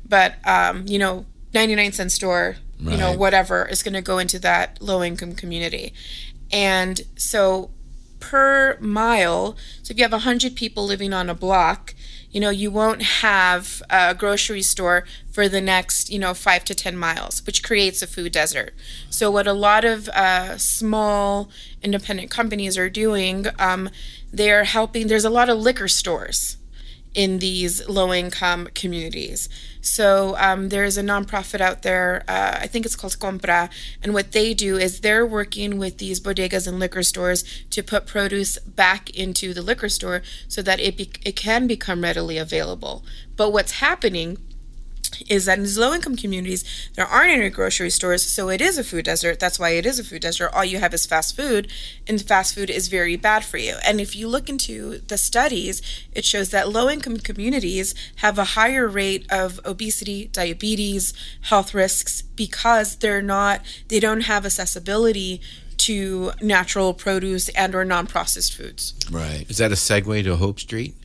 but 0.08 0.36
um, 0.48 0.86
you 0.88 1.00
know, 1.00 1.26
99 1.54 1.92
cent 1.94 2.12
store, 2.12 2.58
you 2.80 2.96
know, 2.96 3.12
whatever 3.12 3.66
is 3.66 3.84
going 3.84 3.94
to 3.94 4.02
go 4.02 4.20
into 4.20 4.40
that 4.40 4.82
low 4.82 5.04
income 5.04 5.34
community. 5.34 5.94
And 6.52 7.02
so 7.16 7.72
per 8.20 8.78
mile, 8.80 9.58
so 9.84 9.92
if 9.92 9.98
you 9.98 10.04
have 10.04 10.12
100 10.12 10.56
people 10.56 10.86
living 10.86 11.14
on 11.14 11.30
a 11.30 11.36
block, 11.36 11.94
you 12.32 12.40
know, 12.40 12.50
you 12.50 12.70
won't 12.70 13.02
have 13.02 13.82
a 13.90 14.14
grocery 14.14 14.62
store 14.62 15.04
for 15.32 15.50
the 15.50 15.62
next, 15.62 16.12
you 16.12 16.20
know, 16.20 16.34
five 16.34 16.64
to 16.66 16.76
10 16.76 16.96
miles, 16.96 17.46
which 17.46 17.64
creates 17.64 18.02
a 18.02 18.08
food 18.08 18.32
desert. 18.32 18.74
So, 19.10 19.32
what 19.32 19.48
a 19.48 19.54
lot 19.54 19.84
of 19.84 20.10
uh, 20.10 20.58
small 20.58 21.50
independent 21.82 22.30
companies 22.30 22.78
are 22.78 22.90
doing, 22.90 23.48
um, 23.58 23.90
they're 24.32 24.66
helping, 24.66 25.08
there's 25.08 25.26
a 25.26 25.30
lot 25.30 25.50
of 25.50 25.58
liquor 25.58 25.88
stores 25.88 26.58
in 27.16 27.40
these 27.40 27.88
low 27.88 28.14
income 28.14 28.70
communities. 28.76 29.50
So 29.82 30.36
um, 30.38 30.70
there's 30.70 30.98
a 30.98 31.02
nonprofit 31.02 31.62
out 31.62 31.82
there, 31.82 32.24
uh, 32.28 32.60
I 32.62 32.68
think 32.68 32.86
it's 32.86 32.96
called 32.96 33.18
Compra, 33.18 33.70
and 34.04 34.14
what 34.14 34.32
they 34.32 34.54
do 34.54 34.78
is 34.78 35.00
they're 35.02 35.26
working 35.26 35.78
with 35.78 35.98
these 35.98 36.20
bodegas 36.20 36.68
and 36.68 36.80
liquor 36.80 37.04
stores 37.04 37.44
to 37.72 37.82
put 37.82 38.06
produce 38.06 38.58
back 38.60 39.10
into 39.12 39.54
the 39.54 39.62
liquor 39.62 39.90
store 39.90 40.22
so 40.48 40.62
that 40.62 40.80
it, 40.80 40.98
be- 40.98 41.12
it 41.24 41.36
can 41.36 41.66
become 41.66 42.02
readily 42.02 42.38
available. 42.38 43.04
But 43.36 43.52
what's 43.52 43.74
happening 43.74 44.38
is 45.28 45.46
that 45.46 45.58
in 45.58 45.64
these 45.64 45.78
low 45.78 45.94
income 45.94 46.16
communities, 46.16 46.64
there 46.96 47.06
aren't 47.06 47.32
any 47.32 47.50
grocery 47.50 47.90
stores, 47.90 48.26
so 48.26 48.50
it 48.50 48.62
is 48.62 48.78
a 48.78 48.84
food 48.84 49.06
desert. 49.06 49.40
That's 49.40 49.60
why 49.60 49.72
it 49.72 49.86
is 49.86 50.00
a 50.00 50.04
food 50.04 50.22
desert. 50.22 50.52
All 50.54 50.66
you 50.66 50.80
have 50.80 50.94
is 50.94 51.06
fast 51.06 51.36
food, 51.36 51.72
and 52.08 52.22
fast 52.22 52.56
food 52.56 52.70
is 52.70 52.88
very 52.88 53.16
bad 53.16 53.44
for 53.44 53.58
you. 53.58 53.76
And 53.86 54.00
if 54.00 54.16
you 54.16 54.28
look 54.28 54.50
into 54.50 55.00
the 55.00 55.18
studies, 55.18 55.82
it 56.14 56.26
shows 56.26 56.50
that 56.50 56.70
low 56.70 56.90
income 56.90 57.18
communities 57.18 57.94
have 58.18 58.38
a 58.38 58.44
higher 58.56 58.88
rate 58.88 59.26
of 59.32 59.60
obesity, 59.66 60.28
diabetes, 60.28 61.14
health 61.42 61.74
risks 61.74 62.22
because 62.22 62.96
they're 62.98 63.22
not, 63.22 63.62
they 63.88 64.00
don't 64.00 64.22
have 64.22 64.46
accessibility 64.46 65.42
to 65.78 66.32
natural 66.42 66.94
produce 66.94 67.50
and 67.50 67.74
or 67.74 67.86
non-processed 67.86 68.54
foods. 68.54 68.94
Right. 69.10 69.46
Is 69.50 69.58
that 69.58 69.72
a 69.72 69.76
segue 69.76 70.24
to 70.26 70.36
Hope 70.36 70.60
Street? 70.60 70.96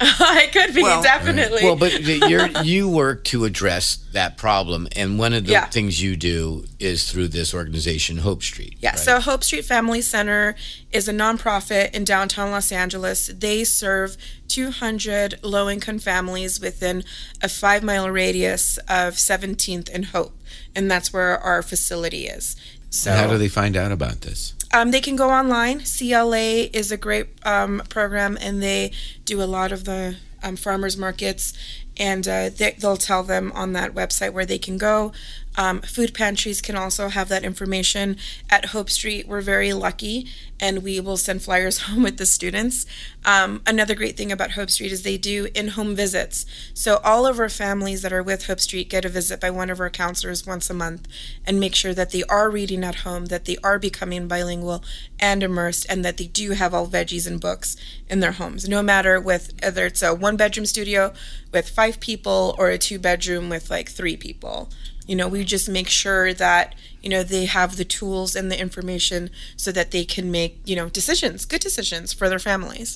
it 0.00 0.52
could 0.52 0.74
be 0.74 0.82
Well, 0.82 1.02
definitely. 1.02 1.64
Well, 1.64 1.76
but 1.76 2.00
you're, 2.02 2.46
you 2.62 2.88
work 2.88 3.24
to 3.24 3.44
address 3.44 3.96
that 4.12 4.36
problem, 4.36 4.86
and 4.94 5.18
one 5.18 5.32
of 5.32 5.46
the 5.46 5.52
Yeah. 5.52 5.66
things 5.66 6.00
you 6.02 6.16
do 6.16 6.66
is 6.78 7.10
through 7.10 7.28
this 7.28 7.52
organization, 7.52 8.18
Hope 8.18 8.42
Street. 8.42 8.76
Yeah, 8.80 8.90
right? 8.90 8.98
so 8.98 9.18
Hope 9.20 9.42
Street 9.44 9.64
Family 9.64 10.00
Center 10.00 10.54
is 10.92 11.08
a 11.08 11.12
nonprofit 11.12 11.94
in 11.94 12.04
downtown 12.04 12.50
Los 12.50 12.70
Angeles. 12.70 13.26
They 13.26 13.64
serve 13.64 14.16
200 14.48 15.40
low 15.42 15.68
income 15.68 15.98
families 15.98 16.60
within 16.60 17.04
a 17.42 17.48
five 17.48 17.82
mile 17.82 18.08
radius 18.10 18.78
of 18.88 19.14
17th 19.14 19.88
and 19.92 20.06
Hope, 20.06 20.36
and 20.74 20.90
that's 20.90 21.12
where 21.12 21.38
our 21.38 21.62
facility 21.62 22.26
is. 22.26 22.56
So, 22.90 23.10
And 23.10 23.20
how 23.20 23.26
do 23.28 23.36
they 23.38 23.48
find 23.48 23.76
out 23.76 23.92
about 23.92 24.22
this? 24.22 24.54
Um, 24.72 24.90
they 24.90 25.00
can 25.00 25.16
go 25.16 25.30
online. 25.30 25.84
SEE-LA 25.84 26.68
is 26.72 26.92
a 26.92 26.96
great 26.96 27.28
um, 27.46 27.82
program, 27.88 28.36
and 28.40 28.62
they 28.62 28.92
do 29.24 29.42
a 29.42 29.44
lot 29.44 29.72
of 29.72 29.84
the 29.84 30.16
um, 30.42 30.56
farmers 30.56 30.96
markets, 30.96 31.52
and 31.96 32.26
uh, 32.28 32.50
they, 32.50 32.76
they'll 32.78 32.96
tell 32.96 33.22
them 33.22 33.50
on 33.54 33.72
that 33.72 33.94
website 33.94 34.32
where 34.32 34.46
they 34.46 34.58
can 34.58 34.78
go. 34.78 35.12
Um, 35.58 35.80
food 35.80 36.14
pantries 36.14 36.60
can 36.60 36.76
also 36.76 37.08
have 37.08 37.28
that 37.28 37.42
information. 37.42 38.16
At 38.48 38.66
Hope 38.66 38.88
Street, 38.88 39.26
we're 39.26 39.40
very 39.40 39.72
lucky, 39.72 40.28
and 40.60 40.84
we 40.84 41.00
will 41.00 41.16
send 41.16 41.42
flyers 41.42 41.78
home 41.82 42.04
with 42.04 42.16
the 42.16 42.26
students. 42.26 42.86
Um, 43.24 43.60
another 43.66 43.96
great 43.96 44.16
thing 44.16 44.30
about 44.30 44.52
Hope 44.52 44.70
Street 44.70 44.92
is 44.92 45.02
they 45.02 45.18
do 45.18 45.48
in 45.56 45.68
home 45.68 45.96
visits. 45.96 46.46
So, 46.74 47.00
all 47.02 47.26
of 47.26 47.40
our 47.40 47.48
families 47.48 48.02
that 48.02 48.12
are 48.12 48.22
with 48.22 48.46
Hope 48.46 48.60
Street 48.60 48.88
get 48.88 49.04
a 49.04 49.08
visit 49.08 49.40
by 49.40 49.50
one 49.50 49.68
of 49.68 49.80
our 49.80 49.90
counselors 49.90 50.46
once 50.46 50.70
a 50.70 50.74
month 50.74 51.08
and 51.44 51.58
make 51.58 51.74
sure 51.74 51.92
that 51.92 52.12
they 52.12 52.22
are 52.24 52.48
reading 52.48 52.84
at 52.84 52.96
home, 52.96 53.26
that 53.26 53.44
they 53.44 53.56
are 53.64 53.80
becoming 53.80 54.28
bilingual 54.28 54.84
and 55.18 55.42
immersed, 55.42 55.86
and 55.88 56.04
that 56.04 56.18
they 56.18 56.28
do 56.28 56.52
have 56.52 56.72
all 56.72 56.86
veggies 56.86 57.26
and 57.26 57.40
books 57.40 57.76
in 58.08 58.20
their 58.20 58.32
homes. 58.32 58.68
No 58.68 58.80
matter 58.80 59.20
with 59.20 59.52
whether 59.60 59.86
it's 59.86 60.02
a 60.02 60.14
one 60.14 60.36
bedroom 60.36 60.66
studio 60.66 61.12
with 61.52 61.68
five 61.68 61.98
people 61.98 62.54
or 62.58 62.68
a 62.68 62.78
two 62.78 63.00
bedroom 63.00 63.48
with 63.48 63.70
like 63.70 63.88
three 63.88 64.16
people. 64.16 64.70
You 65.08 65.16
know, 65.16 65.26
we 65.26 65.42
just 65.42 65.68
make 65.68 65.88
sure 65.88 66.34
that, 66.34 66.74
you 67.02 67.08
know, 67.08 67.22
they 67.22 67.46
have 67.46 67.76
the 67.76 67.84
tools 67.84 68.36
and 68.36 68.52
the 68.52 68.60
information 68.60 69.30
so 69.56 69.72
that 69.72 69.90
they 69.90 70.04
can 70.04 70.30
make, 70.30 70.60
you 70.66 70.76
know, 70.76 70.88
decisions, 70.90 71.46
good 71.46 71.62
decisions 71.62 72.12
for 72.12 72.28
their 72.28 72.38
families. 72.38 72.94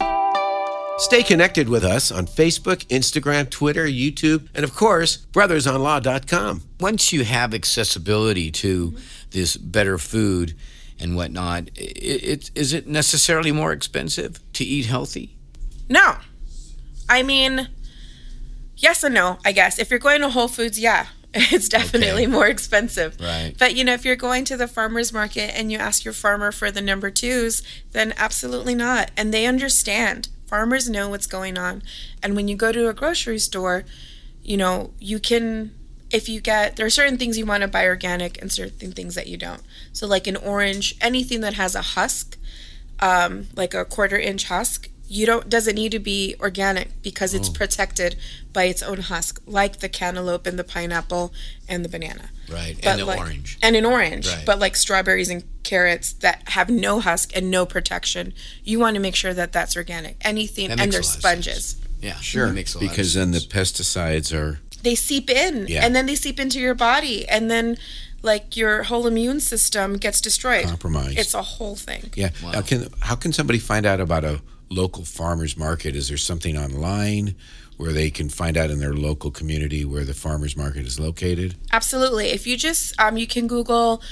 Stay 0.99 1.23
connected 1.23 1.71
with 1.71 1.83
us 1.83 2.13
on 2.13 2.27
Facebook, 2.27 2.87
Instagram, 2.89 3.49
Twitter, 3.49 3.87
YouTube, 3.87 4.47
and 4.55 4.63
of 4.63 4.75
course, 4.75 5.27
brothersonlaw.com. 5.33 6.63
once 6.79 7.13
you 7.13 7.25
have 7.25 7.55
accessibility 7.55 8.51
to 8.51 8.95
this 9.31 9.57
better 9.57 9.97
food 9.97 10.55
and 11.01 11.17
whatnot, 11.17 11.71
i 11.79 11.81
it, 11.81 12.51
is 12.55 12.75
it 12.75 12.87
necessarily 12.87 13.53
more 13.53 13.73
expensive 13.73 14.39
to 14.53 14.65
eat 14.65 14.85
healthy? 14.85 15.35
No. 15.89 16.19
I 17.09 17.23
mean, 17.23 17.69
yes 18.77 19.03
and 19.03 19.15
no, 19.15 19.39
I 19.47 19.53
guess. 19.53 19.79
If 19.79 19.89
you're 19.91 19.99
going 19.99 20.21
to 20.21 20.29
Whole 20.29 20.49
Foods, 20.49 20.79
yeah, 20.79 21.07
it's 21.53 21.69
definitely 21.69 22.25
Okay. 22.25 22.33
more 22.33 22.47
expensive. 22.47 23.17
Right. 23.21 23.55
But, 23.59 23.75
you 23.75 23.85
know, 23.85 23.95
if 23.95 24.05
you're 24.05 24.17
going 24.17 24.45
to 24.47 24.57
the 24.57 24.69
farmer's 24.69 25.13
market 25.13 25.57
and 25.57 25.73
you 25.73 25.79
ask 25.79 26.05
your 26.05 26.15
farmer 26.15 26.53
for 26.53 26.71
the 26.71 26.83
number 26.83 27.11
twos, 27.11 27.63
then 27.93 28.13
absolutely 28.17 28.75
not. 28.75 29.11
And 29.17 29.33
they 29.33 29.47
understand. 29.47 30.29
Farmers 30.47 30.89
know 30.91 31.09
what's 31.09 31.27
going 31.27 31.57
on. 31.57 31.83
And 32.23 32.37
when 32.37 32.49
you 32.49 32.57
go 32.57 32.73
to 32.73 32.89
a 32.89 32.93
grocery 32.93 33.39
store, 33.39 33.85
you 34.43 34.57
know, 34.57 34.93
you 34.99 35.19
can 35.19 35.73
if 36.11 36.29
you 36.29 36.43
get 36.43 36.77
there 36.77 36.85
are 36.85 36.91
certain 36.91 37.17
things 37.17 37.39
you 37.39 37.47
want 37.47 37.63
to 37.63 37.69
buy 37.69 37.87
organic 37.87 38.39
and 38.43 38.53
certain 38.53 38.93
things 38.93 39.15
that 39.15 39.27
you 39.29 39.39
don't. 39.39 39.63
So 39.95 40.07
like 40.07 40.27
an 40.27 40.37
orange, 40.37 40.95
anything 41.01 41.41
that 41.41 41.55
has 41.55 41.75
a 41.75 41.81
husk, 41.81 42.37
um, 43.01 43.47
like 43.57 43.73
a 43.73 43.87
quarter 43.87 44.19
inch 44.19 44.45
husk, 44.49 44.91
you 45.13 45.27
don't 45.27 45.51
doesn't 45.51 45.75
need 45.75 45.93
to 45.93 45.99
be 45.99 46.35
organic 46.41 47.03
because 47.03 47.35
it's 47.35 47.51
oh. 47.51 47.53
protected 47.53 48.17
by 48.55 48.65
its 48.65 48.83
own 48.83 48.99
husk, 48.99 49.43
like 49.47 49.81
the 49.81 49.89
cantaloupe 49.89 50.47
and 50.47 50.59
the 50.59 50.65
pineapple 50.65 51.35
and 51.69 51.85
the 51.85 51.89
banana. 51.91 52.31
Right, 52.51 52.77
But 52.77 52.87
and 52.87 53.01
the 53.01 53.05
like- 53.05 53.21
orange. 53.21 53.59
And 53.63 53.77
an 53.77 53.85
orange. 53.85 54.27
Right. 54.27 54.47
But 54.47 54.59
like 54.59 54.75
strawberries 54.75 55.29
and 55.29 55.45
carrots 55.65 56.15
that 56.15 56.49
have 56.51 56.71
no 56.71 57.01
husk 57.01 57.37
and 57.37 57.51
no 57.51 57.67
protection, 57.67 58.33
you 58.65 58.79
want 58.79 58.95
to 58.95 59.01
make 59.01 59.15
sure 59.15 59.35
that 59.35 59.53
that's 59.53 59.77
organic. 59.77 60.17
Anything, 60.23 60.69
That 60.69 60.81
and 60.81 60.91
makes 60.91 60.95
they're 60.95 61.03
a 61.03 61.05
lot 61.05 61.15
of 61.17 61.21
sponges. 61.21 61.65
sense. 61.67 61.87
Yeah, 62.01 62.17
Sure. 62.17 62.47
that 62.47 62.55
makes 62.55 62.75
a 62.75 62.79
lot 62.79 62.85
of 62.85 62.91
because 62.91 63.13
then 63.13 63.33
the 63.33 63.39
pesticides 63.41 64.33
are 64.35 64.61
They 64.83 64.95
seep 64.95 65.29
in, 65.29 65.67
Yeah. 65.69 65.85
and 65.85 65.95
then 65.95 66.07
they 66.07 66.17
seep 66.17 66.41
into 66.41 66.59
your 66.59 66.75
body, 66.75 67.29
and 67.29 67.51
then 67.51 67.77
like 68.23 68.57
your 68.57 68.85
whole 68.85 69.07
immune 69.07 69.41
system 69.41 69.97
gets 69.99 70.21
destroyed. 70.21 70.65
compromised. 70.65 71.19
It's 71.19 71.35
a 71.35 71.43
whole 71.43 71.77
thing. 71.77 72.11
Yeah. 72.15 72.31
Now, 72.43 72.63
can 72.63 72.89
how 73.01 73.15
can 73.17 73.33
somebody 73.33 73.59
find 73.59 73.85
out 73.85 74.01
about 74.01 74.25
a 74.25 74.41
local 74.73 75.05
farmers 75.05 75.57
market? 75.57 75.95
Is 75.95 76.09
there 76.09 76.17
something 76.17 76.57
online 76.57 77.35
where 77.77 77.93
they 77.93 78.11
can 78.11 78.29
find 78.29 78.57
out 78.57 78.71
in 78.71 78.79
their 78.79 78.95
local 78.95 79.31
community 79.31 79.85
where 79.85 80.05
the 80.05 80.15
farmers 80.15 80.57
market 80.57 80.87
is 80.87 81.01
located? 81.01 81.57
Absolutely. 81.73 82.29
If 82.29 82.47
you 82.47 82.57
just 82.57 82.99
um, 83.01 83.17
you 83.17 83.27
can 83.27 83.47
Google 83.47 84.03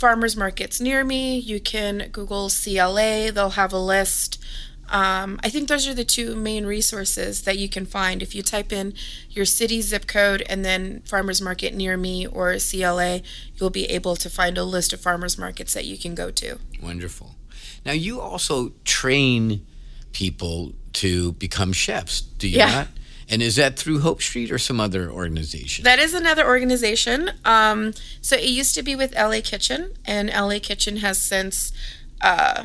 farmers 0.00 0.36
markets 0.36 0.80
near 0.80 1.04
me. 1.04 1.38
You 1.38 1.60
can 1.60 2.08
Google 2.10 2.48
SEE-LA. 2.48 3.30
They'll 3.32 3.50
have 3.50 3.72
a 3.72 3.78
list. 3.78 4.42
Um, 4.88 5.38
I 5.44 5.50
think 5.50 5.68
those 5.68 5.86
are 5.86 5.94
the 5.94 6.04
two 6.04 6.34
main 6.34 6.66
resources 6.66 7.42
that 7.42 7.58
you 7.58 7.68
can 7.68 7.86
find. 7.86 8.22
If 8.22 8.34
you 8.34 8.42
type 8.42 8.72
in 8.72 8.94
your 9.28 9.44
city 9.44 9.82
zip 9.82 10.06
code 10.06 10.42
and 10.48 10.64
then 10.64 11.02
farmers 11.02 11.40
market 11.40 11.74
near 11.74 11.96
me 11.96 12.26
or 12.26 12.58
SEE-LA, 12.58 13.20
you'll 13.54 13.70
be 13.70 13.84
able 13.84 14.16
to 14.16 14.28
find 14.28 14.58
a 14.58 14.64
list 14.64 14.92
of 14.92 15.00
farmers 15.00 15.38
markets 15.38 15.74
that 15.74 15.84
you 15.84 15.96
can 15.96 16.14
go 16.14 16.30
to. 16.32 16.58
Wonderful. 16.82 17.36
Now 17.84 17.92
you 17.92 18.20
also 18.20 18.72
train 18.84 19.64
people 20.12 20.72
to 20.94 21.32
become 21.32 21.72
chefs, 21.72 22.20
do 22.20 22.48
you 22.48 22.58
Yeah. 22.58 22.66
not? 22.72 22.88
And 23.28 23.42
is 23.42 23.54
that 23.56 23.78
through 23.78 24.00
Hope 24.00 24.20
Street 24.20 24.50
or 24.50 24.58
some 24.58 24.80
other 24.80 25.08
organization? 25.08 25.84
That 25.84 26.00
is 26.00 26.14
another 26.14 26.44
organization. 26.44 27.30
Um, 27.44 27.94
so 28.20 28.34
it 28.36 28.44
used 28.48 28.74
to 28.74 28.82
be 28.82 28.96
with 28.96 29.14
LA 29.14 29.40
Kitchen, 29.40 29.92
and 30.04 30.28
LA 30.30 30.58
Kitchen 30.58 30.96
has 30.96 31.20
since 31.22 31.72
uh, 32.20 32.64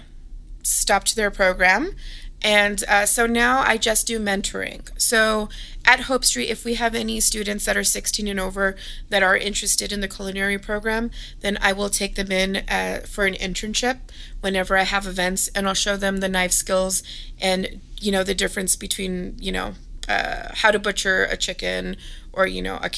stopped 0.63 1.15
their 1.15 1.29
program. 1.29 1.95
And 2.45 2.83
uh, 2.87 3.07
so 3.07 3.25
now 3.25 3.61
I 3.65 3.77
just 3.77 4.05
do 4.05 4.19
mentoring. 4.19 4.87
So 5.01 5.49
at 5.83 6.01
Hope 6.01 6.23
Street, 6.23 6.47
if 6.47 6.63
we 6.63 6.75
have 6.75 6.93
any 6.93 7.19
students 7.19 7.65
that 7.65 7.75
are 7.75 7.83
16 7.83 8.27
and 8.27 8.39
over 8.39 8.75
that 9.09 9.23
are 9.23 9.35
interested 9.35 9.91
in 9.91 9.99
the 10.01 10.07
culinary 10.07 10.59
program, 10.59 11.09
then 11.41 11.57
I 11.59 11.73
will 11.73 11.89
take 11.89 12.13
them 12.13 12.31
in 12.31 12.57
uh, 12.69 13.01
for 13.07 13.25
an 13.25 13.33
internship 13.33 13.97
whenever 14.41 14.77
I 14.77 14.83
have 14.83 15.07
events, 15.07 15.47
and 15.55 15.67
I'll 15.67 15.73
show 15.73 15.97
them 15.97 16.17
the 16.17 16.29
knife 16.29 16.51
skills 16.51 17.01
and 17.41 17.81
you 17.99 18.11
know 18.11 18.23
the 18.23 18.35
difference 18.35 18.75
between 18.75 19.35
you 19.39 19.51
know 19.51 19.73
uh, 20.07 20.49
how 20.53 20.69
to 20.69 20.77
butcher 20.77 21.23
a 21.25 21.37
chicken 21.37 21.97
or 22.31 22.45
you 22.45 22.61
know 22.61 22.77
a 22.83 22.91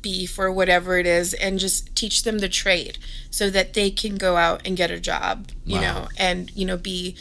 beef 0.00 0.38
or 0.38 0.50
whatever 0.50 0.96
it 0.98 1.06
is 1.06 1.34
and 1.34 1.58
just 1.58 1.94
teach 1.94 2.22
them 2.22 2.38
the 2.38 2.48
trade 2.48 2.96
so 3.30 3.50
that 3.50 3.74
they 3.74 3.90
can 3.90 4.16
go 4.16 4.38
out 4.38 4.62
and 4.66 4.74
get 4.78 4.90
a 4.90 4.98
job 4.98 5.50
you 5.66 5.76
Wow. 5.76 5.82
know 5.82 6.08
and 6.16 6.50
you 6.56 6.64
know 6.64 6.78
be 6.78 7.14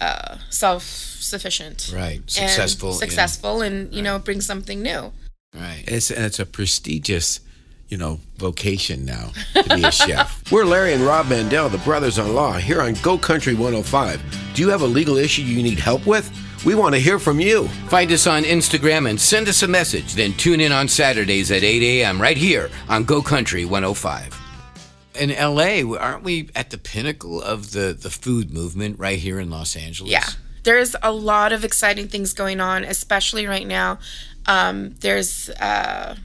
uh, 0.00 0.36
self-sufficient 0.50 1.90
Right. 1.94 2.18
and 2.18 2.30
Successful. 2.30 2.90
in- 2.90 2.96
successful 2.98 3.62
and 3.62 3.92
you 3.94 4.02
know 4.02 4.18
bring 4.18 4.40
something 4.40 4.82
new 4.82 5.12
right. 5.54 5.84
It's 5.86 6.10
and 6.10 6.24
it's 6.24 6.38
a 6.38 6.46
prestigious, 6.46 7.40
you 7.88 7.96
know, 7.96 8.20
vocation 8.36 9.04
now 9.04 9.32
to 9.54 9.74
be 9.76 9.84
a 9.84 9.90
chef. 9.92 10.42
We're 10.52 10.64
Larry 10.66 10.92
and 10.92 11.02
Rob 11.02 11.28
Mandel, 11.28 11.68
the 11.70 11.78
brothers 11.78 12.18
in 12.18 12.34
law, 12.34 12.52
here 12.54 12.82
on 12.82 12.94
Go 13.02 13.16
Country 13.16 13.54
105. 13.54 14.20
Do 14.54 14.62
you 14.62 14.68
have 14.68 14.82
a 14.82 14.86
legal 14.86 15.16
issue 15.16 15.42
you 15.42 15.62
need 15.62 15.78
help 15.78 16.06
with? 16.06 16.30
We 16.66 16.74
want 16.74 16.94
to 16.94 17.00
hear 17.00 17.18
from 17.18 17.38
you. 17.40 17.68
Find 17.88 18.10
us 18.10 18.26
on 18.26 18.42
Instagram 18.42 19.08
and 19.08 19.20
send 19.20 19.48
us 19.48 19.62
a 19.62 19.68
message. 19.68 20.14
Then 20.14 20.32
tune 20.34 20.60
in 20.60 20.72
on 20.72 20.88
Saturdays 20.88 21.50
at 21.52 21.62
8 21.62 21.82
a.m. 21.82 22.20
right 22.20 22.36
here 22.36 22.70
on 22.88 23.04
Go 23.04 23.22
Country 23.22 23.64
105. 23.64 24.34
In 25.18 25.30
LA, 25.30 25.96
aren't 25.98 26.22
we 26.22 26.50
at 26.54 26.70
the 26.70 26.78
pinnacle 26.78 27.42
of 27.42 27.72
the, 27.72 27.96
the 27.98 28.10
food 28.10 28.50
movement 28.52 28.98
right 28.98 29.18
here 29.18 29.40
in 29.40 29.50
Los 29.50 29.76
Angeles? 29.76 30.12
Yeah. 30.12 30.28
There's 30.62 30.96
a 31.02 31.12
lot 31.12 31.52
of 31.52 31.64
exciting 31.64 32.08
things 32.08 32.32
going 32.32 32.60
on, 32.60 32.84
especially 32.84 33.46
right 33.46 33.66
now. 33.66 33.98
Um, 34.46 34.94
there's 35.00 35.48
uh, 35.48 36.16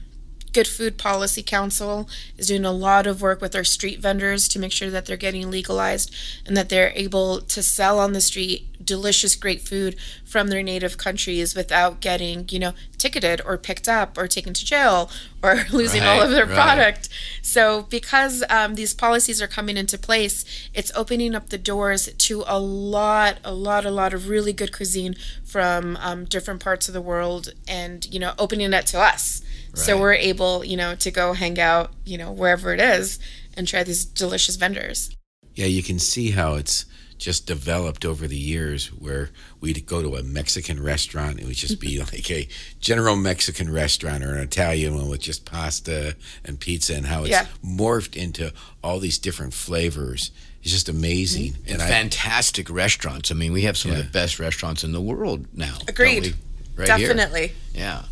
Good 0.52 0.68
Food 0.68 0.98
Policy 0.98 1.42
Council 1.42 2.08
is 2.36 2.48
doing 2.48 2.64
a 2.64 2.72
lot 2.72 3.06
of 3.06 3.22
work 3.22 3.40
with 3.40 3.56
our 3.56 3.64
street 3.64 4.00
vendors 4.00 4.48
to 4.48 4.58
make 4.58 4.72
sure 4.72 4.90
that 4.90 5.06
they're 5.06 5.16
getting 5.16 5.50
legalized 5.50 6.14
and 6.46 6.56
that 6.56 6.68
they're 6.68 6.92
able 6.94 7.40
to 7.40 7.62
sell 7.62 7.98
on 7.98 8.12
the 8.12 8.20
street 8.20 8.68
delicious, 8.84 9.34
great 9.34 9.62
food 9.62 9.96
from 10.24 10.48
their 10.48 10.62
native 10.62 10.98
countries 10.98 11.54
without 11.54 12.00
getting, 12.00 12.46
you 12.50 12.58
know, 12.58 12.72
ticketed 12.98 13.40
or 13.44 13.56
picked 13.56 13.88
up 13.88 14.18
or 14.18 14.26
taken 14.26 14.54
to 14.54 14.64
jail 14.64 15.10
or 15.42 15.64
losing 15.72 16.02
all 16.02 16.20
of 16.20 16.30
their 16.30 16.46
right. 16.46 16.54
product. 16.54 17.08
So, 17.42 17.82
because 17.82 18.44
um, 18.48 18.74
these 18.74 18.94
policies 18.94 19.40
are 19.40 19.46
coming 19.46 19.76
into 19.76 19.98
place, 19.98 20.44
it's 20.74 20.92
opening 20.94 21.34
up 21.34 21.48
the 21.48 21.58
doors 21.58 22.12
to 22.12 22.44
a 22.46 22.58
lot, 22.58 23.38
a 23.44 23.54
lot, 23.54 23.84
a 23.84 23.90
lot 23.90 24.14
of 24.14 24.28
really 24.28 24.52
good 24.52 24.72
cuisine 24.72 25.16
from 25.44 25.96
um, 26.00 26.24
different 26.24 26.62
parts 26.62 26.88
of 26.88 26.94
the 26.94 27.00
world, 27.00 27.52
and 27.66 28.12
you 28.12 28.20
know, 28.20 28.34
opening 28.38 28.72
it 28.72 28.86
to 28.86 29.00
us. 29.00 29.42
So 29.74 29.98
we're 29.98 30.12
able, 30.12 30.64
you 30.64 30.76
know, 30.76 30.94
to 30.96 31.10
go 31.10 31.32
hang 31.32 31.58
out, 31.58 31.92
you 32.04 32.18
know, 32.18 32.30
wherever 32.30 32.74
it 32.74 32.80
is, 32.80 33.18
and 33.56 33.66
try 33.66 33.82
these 33.82 34.04
delicious 34.04 34.56
vendors. 34.56 35.14
Yeah, 35.54 35.66
you 35.66 35.82
can 35.82 35.98
see 35.98 36.30
how 36.30 36.54
it's 36.54 36.84
just 37.18 37.46
developed 37.46 38.04
over 38.04 38.26
the 38.26 38.36
years 38.36 38.88
where 38.88 39.30
we'd 39.60 39.86
go 39.86 40.02
to 40.02 40.16
a 40.16 40.22
Mexican 40.22 40.82
restaurant, 40.82 41.38
it 41.40 41.46
would 41.46 41.54
just 41.54 41.80
be 41.80 41.98
like 42.12 42.28
a 42.30 42.48
general 42.80 43.14
Mexican 43.16 43.72
restaurant 43.72 44.24
or 44.24 44.34
an 44.34 44.40
Italian 44.42 44.94
one 44.96 45.08
with 45.08 45.20
just 45.20 45.44
pasta 45.44 46.16
and 46.44 46.58
pizza 46.58 46.94
and 46.94 47.06
how 47.06 47.20
it's 47.22 47.30
Yeah. 47.30 47.46
morphed 47.64 48.16
into 48.16 48.52
all 48.82 48.98
these 48.98 49.18
different 49.18 49.54
flavors. 49.54 50.32
It's 50.62 50.72
just 50.72 50.88
amazing. 50.88 51.52
Mm-hmm. 51.52 51.72
And 51.72 51.82
fantastic 51.82 52.68
restaurants. 52.68 53.30
I 53.30 53.34
mean, 53.34 53.52
we 53.52 53.62
have 53.62 53.76
some 53.76 53.92
of 53.92 53.98
the 53.98 54.04
best 54.04 54.38
restaurants 54.38 54.84
in 54.84 54.92
the 54.92 55.00
world 55.00 55.46
now. 55.54 55.78
Agreed. 55.88 56.22
we? 56.22 56.34
Right 56.76 56.88
here. 56.98 57.08
Definitely. 57.08 57.52
Yeah. 57.74 58.02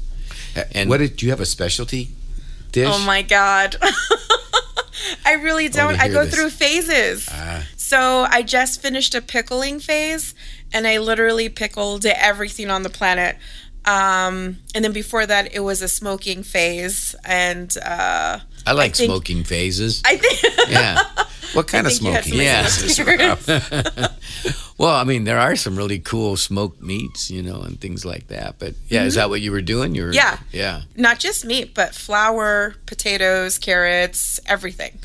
I, 0.57 0.65
and- 0.73 0.89
what 0.91 0.99
did 0.99 1.17
do 1.17 1.27
you 1.27 1.31
have 1.31 1.41
a 1.41 1.47
specialty 1.47 2.09
dish? 2.73 2.89
Oh 2.91 2.99
my 3.05 3.23
god. 3.23 3.77
I 5.25 5.35
really 5.35 5.69
don't. 5.69 5.95
I 6.01 6.05
hear 6.05 6.13
go 6.13 6.25
this. 6.25 6.35
through 6.35 6.51
phases. 6.51 7.29
Ah. 7.31 7.67
So 7.77 8.27
I 8.29 8.43
just 8.43 8.81
finished 8.83 9.15
a 9.15 9.21
pickling 9.23 9.81
phase 9.81 10.35
and 10.73 10.87
I 10.87 10.99
literally 10.99 11.49
pickled 11.49 12.05
everything 12.07 12.71
on 12.71 12.83
the 12.83 12.91
planet. 12.91 13.37
Um, 13.85 14.59
and 14.75 14.85
then 14.85 14.93
before 14.93 15.25
that 15.27 15.55
it 15.55 15.61
was 15.61 15.81
a 15.83 15.89
smoking 15.89 16.43
phase 16.43 17.15
and 17.25 17.75
uh, 17.85 18.39
I 18.67 18.73
like 18.73 18.95
think- 18.95 19.11
smoking 19.11 19.43
phases. 19.45 20.03
I 20.05 20.17
think 20.17 20.71
yeah. 20.71 21.03
What 21.55 21.67
kind 21.69 21.87
of 21.87 21.93
think 21.93 22.03
you 22.03 22.23
smoking? 22.23 22.67
some 22.67 23.07
Yeah. 23.09 24.09
Well, 24.79 24.95
I 24.97 25.05
mean, 25.05 25.25
there 25.25 25.39
are 25.39 25.57
some 25.57 25.77
really 25.77 25.99
cool 25.99 26.37
smoked 26.39 26.81
meats, 26.81 27.31
you 27.31 27.43
know, 27.43 27.61
and 27.61 27.79
things 27.79 28.07
like 28.07 28.29
that. 28.29 28.59
But 28.59 28.75
yeah, 28.89 29.05
is 29.05 29.15
that 29.17 29.29
what 29.29 29.43
you 29.43 29.53
were 29.53 29.61
doing? 29.61 29.95
You 29.95 30.05
were, 30.05 30.13
Mm-hmm. 30.13 30.17
Yeah. 30.17 30.39
Yeah. 30.53 30.83
not 30.97 31.19
just 31.19 31.45
meat, 31.45 31.75
but 31.75 31.95
flour, 31.95 32.77
potatoes, 32.87 33.59
carrots, 33.59 34.41
everything. 34.47 35.01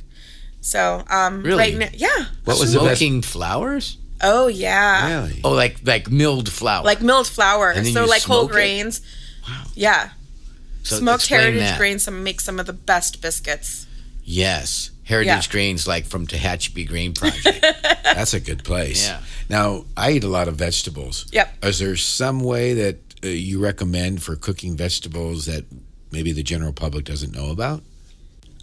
So 0.61 1.03
um 1.09 1.43
Really? 1.43 1.57
right 1.57 1.75
now 1.77 1.89
yeah. 1.93 2.25
What 2.45 2.57
was 2.59 2.71
the? 2.71 2.79
Smoking 2.79 3.21
flowers? 3.21 3.97
Oh 4.21 4.47
yeah. 4.47 5.23
Really? 5.25 5.41
Oh, 5.43 5.51
like 5.51 5.79
like 5.83 6.09
milled 6.09 6.49
flour. 6.49 6.83
Like 6.85 7.01
milled 7.01 7.27
flour. 7.27 7.71
And 7.71 7.85
then 7.85 7.93
So 7.93 8.03
you 8.05 8.09
like 8.09 8.21
whole 8.23 8.45
it? 8.45 8.51
grains. 8.51 9.01
Wow. 9.47 9.63
Yeah. 9.75 10.09
So 10.83 10.95
Smoked 10.99 11.27
heritage 11.27 11.59
that. 11.59 11.77
grains 11.77 12.03
some 12.03 12.23
make 12.23 12.39
some 12.39 12.59
of 12.61 12.65
the 12.65 12.73
best 12.73 13.21
biscuits. 13.21 13.87
Yes, 14.23 14.89
heritage 15.05 15.47
Yeah. 15.47 15.51
grains 15.51 15.87
like 15.87 16.05
from 16.05 16.27
Tehachapi 16.27 16.87
Grain 16.87 17.13
Project. 17.13 17.61
That's 18.03 18.33
a 18.33 18.39
good 18.39 18.63
place. 18.63 19.07
Yeah. 19.07 19.21
Now, 19.49 19.85
I 19.95 20.11
eat 20.11 20.23
a 20.23 20.27
lot 20.27 20.47
of 20.47 20.55
vegetables. 20.55 21.25
Yep. 21.31 21.63
Is 21.65 21.79
there 21.79 21.95
some 21.95 22.39
way 22.41 22.73
that 22.73 22.97
uh, 23.23 23.27
you 23.29 23.59
recommend 23.59 24.21
for 24.23 24.35
cooking 24.35 24.75
vegetables 24.75 25.45
that 25.45 25.65
maybe 26.11 26.31
the 26.31 26.43
general 26.43 26.73
public 26.73 27.05
doesn't 27.05 27.33
know 27.33 27.49
about? 27.51 27.81